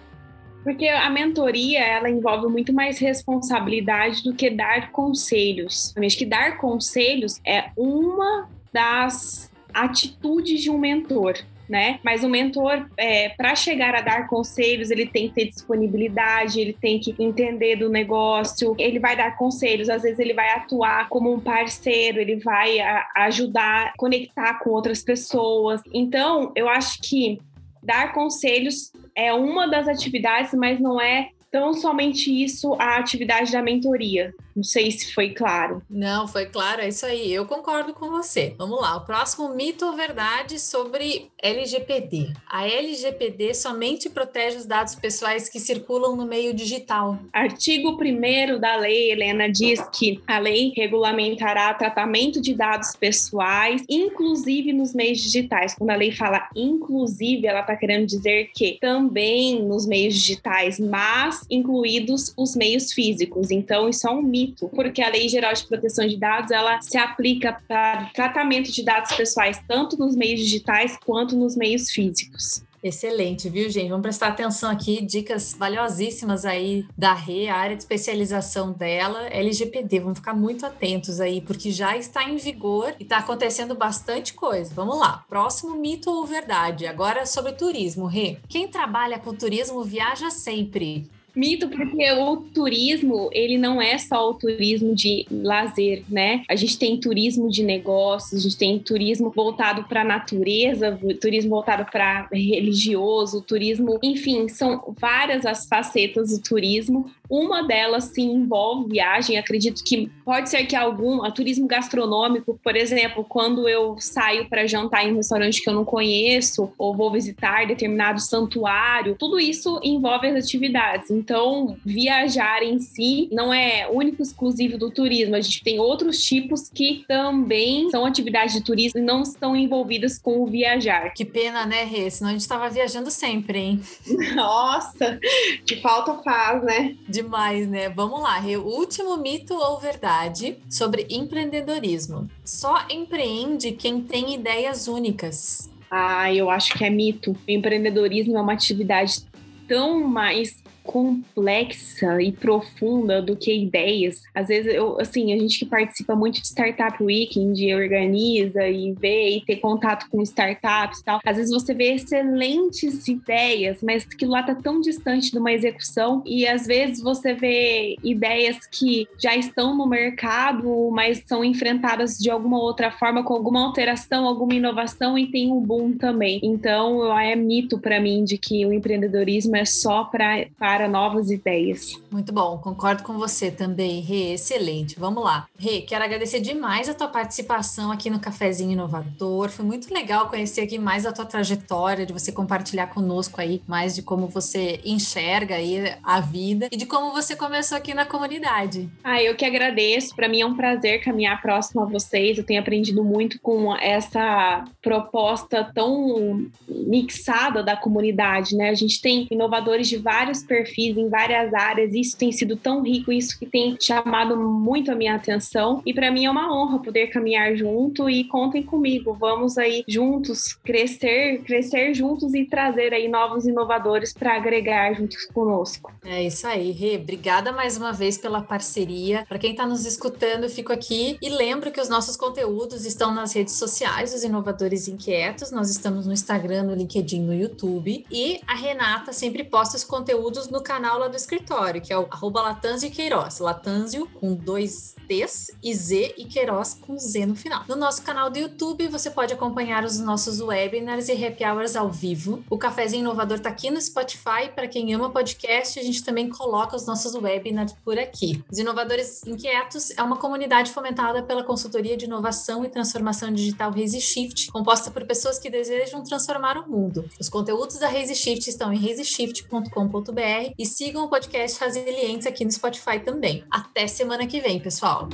Porque 0.66 0.88
a 0.88 1.08
mentoria, 1.08 1.78
ela 1.78 2.10
envolve 2.10 2.48
muito 2.48 2.72
mais 2.72 2.98
responsabilidade 2.98 4.24
do 4.24 4.34
que 4.34 4.50
dar 4.50 4.90
conselhos. 4.90 5.94
Acho 5.96 6.18
que 6.18 6.26
dar 6.26 6.56
conselhos 6.56 7.40
é 7.46 7.66
uma 7.76 8.50
das 8.72 9.48
atitudes 9.72 10.60
de 10.60 10.68
um 10.68 10.76
mentor 10.76 11.36
né? 11.68 11.98
Mas 12.02 12.22
o 12.22 12.28
mentor, 12.28 12.88
é, 12.96 13.30
para 13.30 13.54
chegar 13.54 13.94
a 13.94 14.00
dar 14.00 14.28
conselhos, 14.28 14.90
ele 14.90 15.06
tem 15.06 15.28
que 15.28 15.34
ter 15.34 15.46
disponibilidade, 15.46 16.60
ele 16.60 16.72
tem 16.72 16.98
que 16.98 17.14
entender 17.18 17.76
do 17.76 17.88
negócio, 17.88 18.74
ele 18.78 18.98
vai 18.98 19.16
dar 19.16 19.36
conselhos, 19.36 19.88
às 19.88 20.02
vezes 20.02 20.18
ele 20.18 20.32
vai 20.32 20.48
atuar 20.50 21.08
como 21.08 21.32
um 21.32 21.40
parceiro, 21.40 22.20
ele 22.20 22.36
vai 22.36 22.78
a, 22.78 23.08
ajudar, 23.16 23.94
conectar 23.96 24.60
com 24.60 24.70
outras 24.70 25.02
pessoas. 25.02 25.82
Então, 25.92 26.52
eu 26.54 26.68
acho 26.68 27.00
que 27.02 27.40
dar 27.86 28.12
conselhos 28.12 28.92
é 29.14 29.32
uma 29.32 29.66
das 29.68 29.86
atividades, 29.86 30.52
mas 30.52 30.80
não 30.80 31.00
é 31.00 31.30
tão 31.56 31.72
somente 31.72 32.30
isso 32.30 32.74
a 32.74 32.98
atividade 32.98 33.50
da 33.50 33.62
mentoria. 33.62 34.34
Não 34.54 34.62
sei 34.62 34.90
se 34.90 35.12
foi 35.12 35.34
claro. 35.34 35.82
Não, 35.88 36.26
foi 36.26 36.46
claro, 36.46 36.80
é 36.80 36.88
isso 36.88 37.04
aí. 37.04 37.30
Eu 37.30 37.44
concordo 37.44 37.92
com 37.92 38.08
você. 38.08 38.54
Vamos 38.56 38.80
lá, 38.80 38.96
o 38.96 39.04
próximo 39.04 39.54
mito 39.54 39.84
ou 39.84 39.94
verdade 39.94 40.58
sobre 40.58 41.30
LGPD. 41.42 42.32
A 42.48 42.66
LGPD 42.66 43.52
somente 43.52 44.08
protege 44.08 44.56
os 44.56 44.64
dados 44.64 44.94
pessoais 44.94 45.50
que 45.50 45.60
circulam 45.60 46.16
no 46.16 46.24
meio 46.24 46.54
digital. 46.54 47.18
Artigo 47.34 47.98
1 48.00 48.58
da 48.58 48.76
lei, 48.76 49.12
Helena, 49.12 49.46
diz 49.50 49.78
que 49.92 50.22
a 50.26 50.38
lei 50.38 50.72
regulamentará 50.74 51.74
tratamento 51.74 52.40
de 52.40 52.54
dados 52.54 52.96
pessoais, 52.96 53.84
inclusive 53.86 54.72
nos 54.72 54.94
meios 54.94 55.20
digitais. 55.20 55.74
Quando 55.74 55.90
a 55.90 55.96
lei 55.96 56.12
fala 56.12 56.48
inclusive, 56.56 57.46
ela 57.46 57.60
está 57.60 57.76
querendo 57.76 58.06
dizer 58.06 58.50
que 58.54 58.78
também 58.80 59.62
nos 59.62 59.86
meios 59.86 60.14
digitais, 60.14 60.80
mas 60.80 61.45
incluídos 61.50 62.32
os 62.36 62.54
meios 62.54 62.92
físicos. 62.92 63.50
Então, 63.50 63.88
isso 63.88 64.06
é 64.06 64.10
um 64.10 64.22
mito 64.22 64.68
porque 64.74 65.02
a 65.02 65.10
Lei 65.10 65.28
Geral 65.28 65.52
de 65.52 65.66
Proteção 65.66 66.06
de 66.06 66.16
Dados 66.16 66.50
ela 66.50 66.80
se 66.80 66.98
aplica 66.98 67.60
para 67.66 68.10
tratamento 68.14 68.70
de 68.72 68.82
dados 68.82 69.12
pessoais 69.12 69.60
tanto 69.66 69.98
nos 69.98 70.14
meios 70.14 70.40
digitais 70.40 70.96
quanto 71.04 71.36
nos 71.36 71.56
meios 71.56 71.90
físicos. 71.90 72.64
Excelente, 72.86 73.48
viu, 73.48 73.68
gente? 73.68 73.88
Vamos 73.88 74.02
prestar 74.02 74.28
atenção 74.28 74.70
aqui, 74.70 75.04
dicas 75.04 75.54
valiosíssimas 75.58 76.44
aí 76.44 76.86
da 76.96 77.12
RE, 77.14 77.48
a 77.48 77.56
área 77.56 77.74
de 77.74 77.82
especialização 77.82 78.70
dela, 78.70 79.26
LGPD. 79.26 80.00
Vamos 80.00 80.18
ficar 80.18 80.34
muito 80.34 80.64
atentos 80.64 81.20
aí, 81.20 81.40
porque 81.40 81.72
já 81.72 81.96
está 81.96 82.22
em 82.22 82.36
vigor 82.36 82.94
e 83.00 83.02
está 83.02 83.18
acontecendo 83.18 83.74
bastante 83.74 84.34
coisa. 84.34 84.72
Vamos 84.72 84.98
lá. 85.00 85.24
Próximo 85.28 85.76
mito 85.76 86.10
ou 86.10 86.24
verdade? 86.26 86.86
Agora 86.86 87.26
sobre 87.26 87.52
turismo, 87.52 88.06
Rê. 88.06 88.38
Quem 88.48 88.68
trabalha 88.68 89.18
com 89.18 89.34
turismo 89.34 89.82
viaja 89.82 90.30
sempre. 90.30 91.10
Mito, 91.36 91.68
porque 91.68 92.10
o 92.12 92.38
turismo, 92.38 93.28
ele 93.30 93.58
não 93.58 93.80
é 93.80 93.98
só 93.98 94.30
o 94.30 94.34
turismo 94.34 94.94
de 94.94 95.26
lazer, 95.30 96.02
né? 96.08 96.42
A 96.48 96.56
gente 96.56 96.78
tem 96.78 96.98
turismo 96.98 97.50
de 97.50 97.62
negócios, 97.62 98.40
a 98.40 98.42
gente 98.42 98.56
tem 98.56 98.78
turismo 98.78 99.30
voltado 99.30 99.84
para 99.84 100.00
a 100.00 100.04
natureza, 100.04 100.98
turismo 101.20 101.50
voltado 101.50 101.84
para 101.92 102.26
religioso, 102.32 103.42
turismo, 103.42 103.98
enfim, 104.02 104.48
são 104.48 104.94
várias 104.98 105.44
as 105.44 105.66
facetas 105.66 106.30
do 106.30 106.42
turismo. 106.42 107.10
Uma 107.28 107.62
delas 107.62 108.04
se 108.04 108.22
envolve 108.22 108.92
viagem, 108.92 109.36
acredito 109.36 109.82
que 109.84 110.10
pode 110.24 110.48
ser 110.48 110.64
que 110.64 110.76
algum, 110.76 111.18
turismo 111.32 111.66
gastronômico, 111.66 112.58
por 112.62 112.76
exemplo, 112.76 113.24
quando 113.28 113.68
eu 113.68 113.96
saio 113.98 114.48
para 114.48 114.66
jantar 114.66 115.04
em 115.04 115.12
um 115.12 115.16
restaurante 115.16 115.60
que 115.60 115.68
eu 115.68 115.74
não 115.74 115.84
conheço 115.84 116.72
ou 116.78 116.96
vou 116.96 117.10
visitar 117.10 117.66
determinado 117.66 118.20
santuário, 118.20 119.16
tudo 119.18 119.38
isso 119.38 119.80
envolve 119.82 120.28
as 120.28 120.44
atividades. 120.44 121.10
Então, 121.26 121.76
viajar 121.84 122.62
em 122.62 122.78
si 122.78 123.28
não 123.32 123.52
é 123.52 123.90
único 123.90 124.22
exclusivo 124.22 124.78
do 124.78 124.92
turismo. 124.92 125.34
A 125.34 125.40
gente 125.40 125.60
tem 125.64 125.80
outros 125.80 126.22
tipos 126.22 126.70
que 126.70 127.04
também 127.08 127.90
são 127.90 128.06
atividades 128.06 128.54
de 128.54 128.62
turismo 128.62 129.00
e 129.00 129.02
não 129.02 129.22
estão 129.22 129.56
envolvidas 129.56 130.20
com 130.20 130.40
o 130.40 130.46
viajar. 130.46 131.12
Que 131.12 131.24
pena, 131.24 131.66
né, 131.66 131.82
Rê? 131.82 132.08
Senão 132.08 132.28
a 132.28 132.32
gente 132.32 132.42
estava 132.42 132.70
viajando 132.70 133.10
sempre, 133.10 133.58
hein? 133.58 133.80
Nossa, 134.36 135.18
que 135.66 135.80
falta 135.80 136.22
faz, 136.22 136.62
né? 136.62 136.94
Demais, 137.08 137.68
né? 137.68 137.88
Vamos 137.88 138.22
lá, 138.22 138.38
Rê. 138.38 138.56
O 138.56 138.64
último 138.64 139.16
mito 139.16 139.52
ou 139.52 139.80
verdade 139.80 140.58
sobre 140.70 141.08
empreendedorismo. 141.10 142.30
Só 142.44 142.86
empreende 142.88 143.72
quem 143.72 144.00
tem 144.00 144.32
ideias 144.32 144.86
únicas. 144.86 145.68
Ah, 145.90 146.32
eu 146.32 146.48
acho 146.48 146.72
que 146.74 146.84
é 146.84 146.90
mito. 146.90 147.32
O 147.32 147.50
empreendedorismo 147.50 148.38
é 148.38 148.40
uma 148.40 148.52
atividade 148.52 149.24
tão 149.66 150.06
mais 150.06 150.64
complexa 150.86 152.22
e 152.22 152.32
profunda 152.32 153.20
do 153.20 153.36
que 153.36 153.52
ideias. 153.52 154.22
Às 154.34 154.48
vezes, 154.48 154.72
eu, 154.72 154.98
assim, 155.00 155.32
a 155.32 155.38
gente 155.38 155.58
que 155.58 155.66
participa 155.66 156.14
muito 156.14 156.40
de 156.40 156.46
Startup 156.46 157.02
Weekend, 157.02 157.74
organiza 157.74 158.66
e 158.68 158.92
vê 158.92 159.36
e 159.36 159.44
ter 159.44 159.56
contato 159.56 160.08
com 160.08 160.22
startups 160.22 161.00
e 161.00 161.04
tal, 161.04 161.20
às 161.24 161.36
vezes 161.36 161.52
você 161.52 161.74
vê 161.74 161.94
excelentes 161.94 163.08
ideias, 163.08 163.82
mas 163.82 164.06
aquilo 164.06 164.32
lá 164.32 164.42
tá 164.42 164.54
tão 164.54 164.80
distante 164.80 165.30
de 165.30 165.38
uma 165.38 165.52
execução 165.52 166.22
e 166.24 166.46
às 166.46 166.66
vezes 166.66 167.02
você 167.02 167.34
vê 167.34 167.96
ideias 168.02 168.58
que 168.66 169.06
já 169.18 169.34
estão 169.34 169.76
no 169.76 169.86
mercado, 169.86 170.90
mas 170.92 171.22
são 171.26 171.44
enfrentadas 171.44 172.16
de 172.16 172.30
alguma 172.30 172.58
outra 172.58 172.90
forma, 172.90 173.24
com 173.24 173.34
alguma 173.34 173.64
alteração, 173.64 174.26
alguma 174.26 174.54
inovação 174.54 175.18
e 175.18 175.26
tem 175.26 175.50
um 175.50 175.60
boom 175.60 175.92
também. 175.92 176.40
Então, 176.42 177.16
é 177.18 177.34
mito 177.34 177.78
para 177.78 178.00
mim 178.00 178.24
de 178.24 178.38
que 178.38 178.64
o 178.64 178.72
empreendedorismo 178.72 179.56
é 179.56 179.64
só 179.64 180.04
para 180.04 180.46
para 180.76 180.88
novas 180.88 181.30
ideias. 181.30 181.98
Muito 182.10 182.34
bom, 182.34 182.58
concordo 182.58 183.02
com 183.02 183.14
você 183.14 183.50
também, 183.50 184.02
Rê, 184.02 184.34
excelente. 184.34 184.98
Vamos 184.98 185.24
lá. 185.24 185.48
Rê, 185.58 185.80
quero 185.80 186.04
agradecer 186.04 186.38
demais 186.38 186.86
a 186.86 186.92
tua 186.92 187.08
participação 187.08 187.90
aqui 187.90 188.10
no 188.10 188.20
Cafezinho 188.20 188.72
Inovador. 188.72 189.48
Foi 189.48 189.64
muito 189.64 189.92
legal 189.92 190.28
conhecer 190.28 190.60
aqui 190.60 190.78
mais 190.78 191.06
a 191.06 191.12
tua 191.12 191.24
trajetória, 191.24 192.04
de 192.04 192.12
você 192.12 192.30
compartilhar 192.30 192.88
conosco 192.88 193.40
aí 193.40 193.62
mais 193.66 193.94
de 193.94 194.02
como 194.02 194.26
você 194.26 194.78
enxerga 194.84 195.54
aí 195.54 195.94
a 196.04 196.20
vida 196.20 196.68
e 196.70 196.76
de 196.76 196.84
como 196.84 197.10
você 197.10 197.34
começou 197.34 197.78
aqui 197.78 197.94
na 197.94 198.04
comunidade. 198.04 198.86
Ah, 199.02 199.22
eu 199.22 199.34
que 199.34 199.46
agradeço. 199.46 200.14
Para 200.14 200.28
mim 200.28 200.42
é 200.42 200.46
um 200.46 200.56
prazer 200.56 201.02
caminhar 201.02 201.40
próximo 201.40 201.80
a 201.80 201.86
vocês. 201.86 202.36
Eu 202.36 202.44
tenho 202.44 202.60
aprendido 202.60 203.02
muito 203.02 203.40
com 203.40 203.74
essa 203.76 204.62
proposta 204.82 205.70
tão 205.74 206.46
mixada 206.68 207.62
da 207.62 207.76
comunidade, 207.76 208.54
né? 208.54 208.68
A 208.68 208.74
gente 208.74 209.00
tem 209.00 209.26
inovadores 209.30 209.88
de 209.88 209.96
vários 209.96 210.42
perfis 210.42 210.65
perfis 210.66 210.96
em 210.96 211.08
várias 211.08 211.54
áreas. 211.54 211.94
Isso 211.94 212.16
tem 212.16 212.32
sido 212.32 212.56
tão 212.56 212.82
rico, 212.82 213.12
isso 213.12 213.38
que 213.38 213.46
tem 213.46 213.76
chamado 213.80 214.36
muito 214.36 214.90
a 214.90 214.94
minha 214.94 215.14
atenção. 215.14 215.80
E 215.86 215.94
para 215.94 216.10
mim 216.10 216.24
é 216.24 216.30
uma 216.30 216.52
honra 216.52 216.80
poder 216.80 217.08
caminhar 217.08 217.54
junto 217.56 218.10
e 218.10 218.24
contem 218.24 218.62
comigo. 218.62 219.14
Vamos 219.14 219.56
aí 219.56 219.84
juntos 219.86 220.54
crescer, 220.64 221.42
crescer 221.42 221.94
juntos 221.94 222.34
e 222.34 222.44
trazer 222.44 222.92
aí 222.92 223.08
novos 223.08 223.46
inovadores 223.46 224.12
para 224.12 224.36
agregar 224.36 224.92
juntos 224.94 225.24
conosco. 225.26 225.92
É 226.04 226.22
isso 226.22 226.46
aí, 226.46 226.72
Rê. 226.72 226.96
Obrigada 226.96 227.52
mais 227.52 227.76
uma 227.76 227.92
vez 227.92 228.18
pela 228.18 228.42
parceria. 228.42 229.24
Para 229.28 229.38
quem 229.38 229.52
está 229.52 229.66
nos 229.66 229.86
escutando, 229.86 230.44
eu 230.44 230.50
fico 230.50 230.72
aqui 230.72 231.16
e 231.22 231.28
lembro 231.28 231.70
que 231.70 231.80
os 231.80 231.88
nossos 231.88 232.16
conteúdos 232.16 232.84
estão 232.84 233.14
nas 233.14 233.32
redes 233.32 233.54
sociais, 233.54 234.12
os 234.14 234.24
Inovadores 234.24 234.88
Inquietos. 234.88 235.50
Nós 235.50 235.70
estamos 235.70 236.06
no 236.06 236.12
Instagram, 236.12 236.64
no 236.64 236.74
LinkedIn, 236.74 237.22
no 237.22 237.34
YouTube. 237.34 238.04
E 238.10 238.40
a 238.46 238.54
Renata 238.54 239.12
sempre 239.12 239.44
posta 239.44 239.76
os 239.76 239.84
conteúdos 239.84 240.48
no 240.48 240.55
no 240.56 240.62
canal 240.62 240.98
lá 240.98 241.06
do 241.06 241.16
escritório, 241.16 241.82
que 241.82 241.92
é 241.92 241.98
o 241.98 242.08
arroba 242.10 242.40
Latanzio 242.40 242.90
Queiroz. 242.90 243.40
Latanzio 243.40 244.08
com 244.14 244.34
dois 244.34 244.96
T's 245.06 245.50
e 245.62 245.74
Z 245.74 246.14
e 246.16 246.24
Queiroz 246.24 246.72
com 246.74 246.98
Z 246.98 247.26
no 247.26 247.36
final. 247.36 247.62
No 247.68 247.76
nosso 247.76 248.02
canal 248.02 248.30
do 248.30 248.38
YouTube, 248.38 248.88
você 248.88 249.10
pode 249.10 249.34
acompanhar 249.34 249.84
os 249.84 250.00
nossos 250.00 250.40
webinars 250.40 251.08
e 251.08 251.24
happy 251.24 251.44
hours 251.44 251.76
ao 251.76 251.90
vivo. 251.90 252.42
O 252.48 252.56
Cafézinho 252.56 253.02
Inovador 253.02 253.36
está 253.36 253.50
aqui 253.50 253.70
no 253.70 253.78
Spotify. 253.80 254.48
Para 254.54 254.66
quem 254.66 254.94
ama 254.94 255.10
podcast, 255.10 255.78
a 255.78 255.82
gente 255.82 256.02
também 256.02 256.30
coloca 256.30 256.74
os 256.74 256.86
nossos 256.86 257.14
webinars 257.14 257.74
por 257.84 257.98
aqui. 257.98 258.42
Os 258.50 258.58
Inovadores 258.58 259.26
Inquietos 259.26 259.90
é 259.90 260.02
uma 260.02 260.16
comunidade 260.16 260.72
fomentada 260.72 261.22
pela 261.22 261.44
consultoria 261.44 261.98
de 261.98 262.06
inovação 262.06 262.64
e 262.64 262.68
transformação 262.70 263.30
digital 263.30 263.70
Raise 263.70 264.00
Shift, 264.00 264.50
composta 264.50 264.90
por 264.90 265.04
pessoas 265.04 265.38
que 265.38 265.50
desejam 265.50 266.02
transformar 266.02 266.56
o 266.56 266.66
mundo. 266.66 267.04
Os 267.20 267.28
conteúdos 267.28 267.76
da 267.76 267.88
Raise 267.88 268.14
Shift 268.14 268.48
estão 268.48 268.72
em 268.72 268.78
raiseshift.com.br 268.78 270.45
e 270.58 270.66
sigam 270.66 271.04
o 271.04 271.08
podcast 271.08 271.62
Resilientes 271.62 272.26
aqui 272.26 272.44
no 272.44 272.52
Spotify 272.52 272.98
também. 272.98 273.44
Até 273.50 273.86
semana 273.86 274.26
que 274.26 274.40
vem, 274.40 274.60
pessoal! 274.60 275.08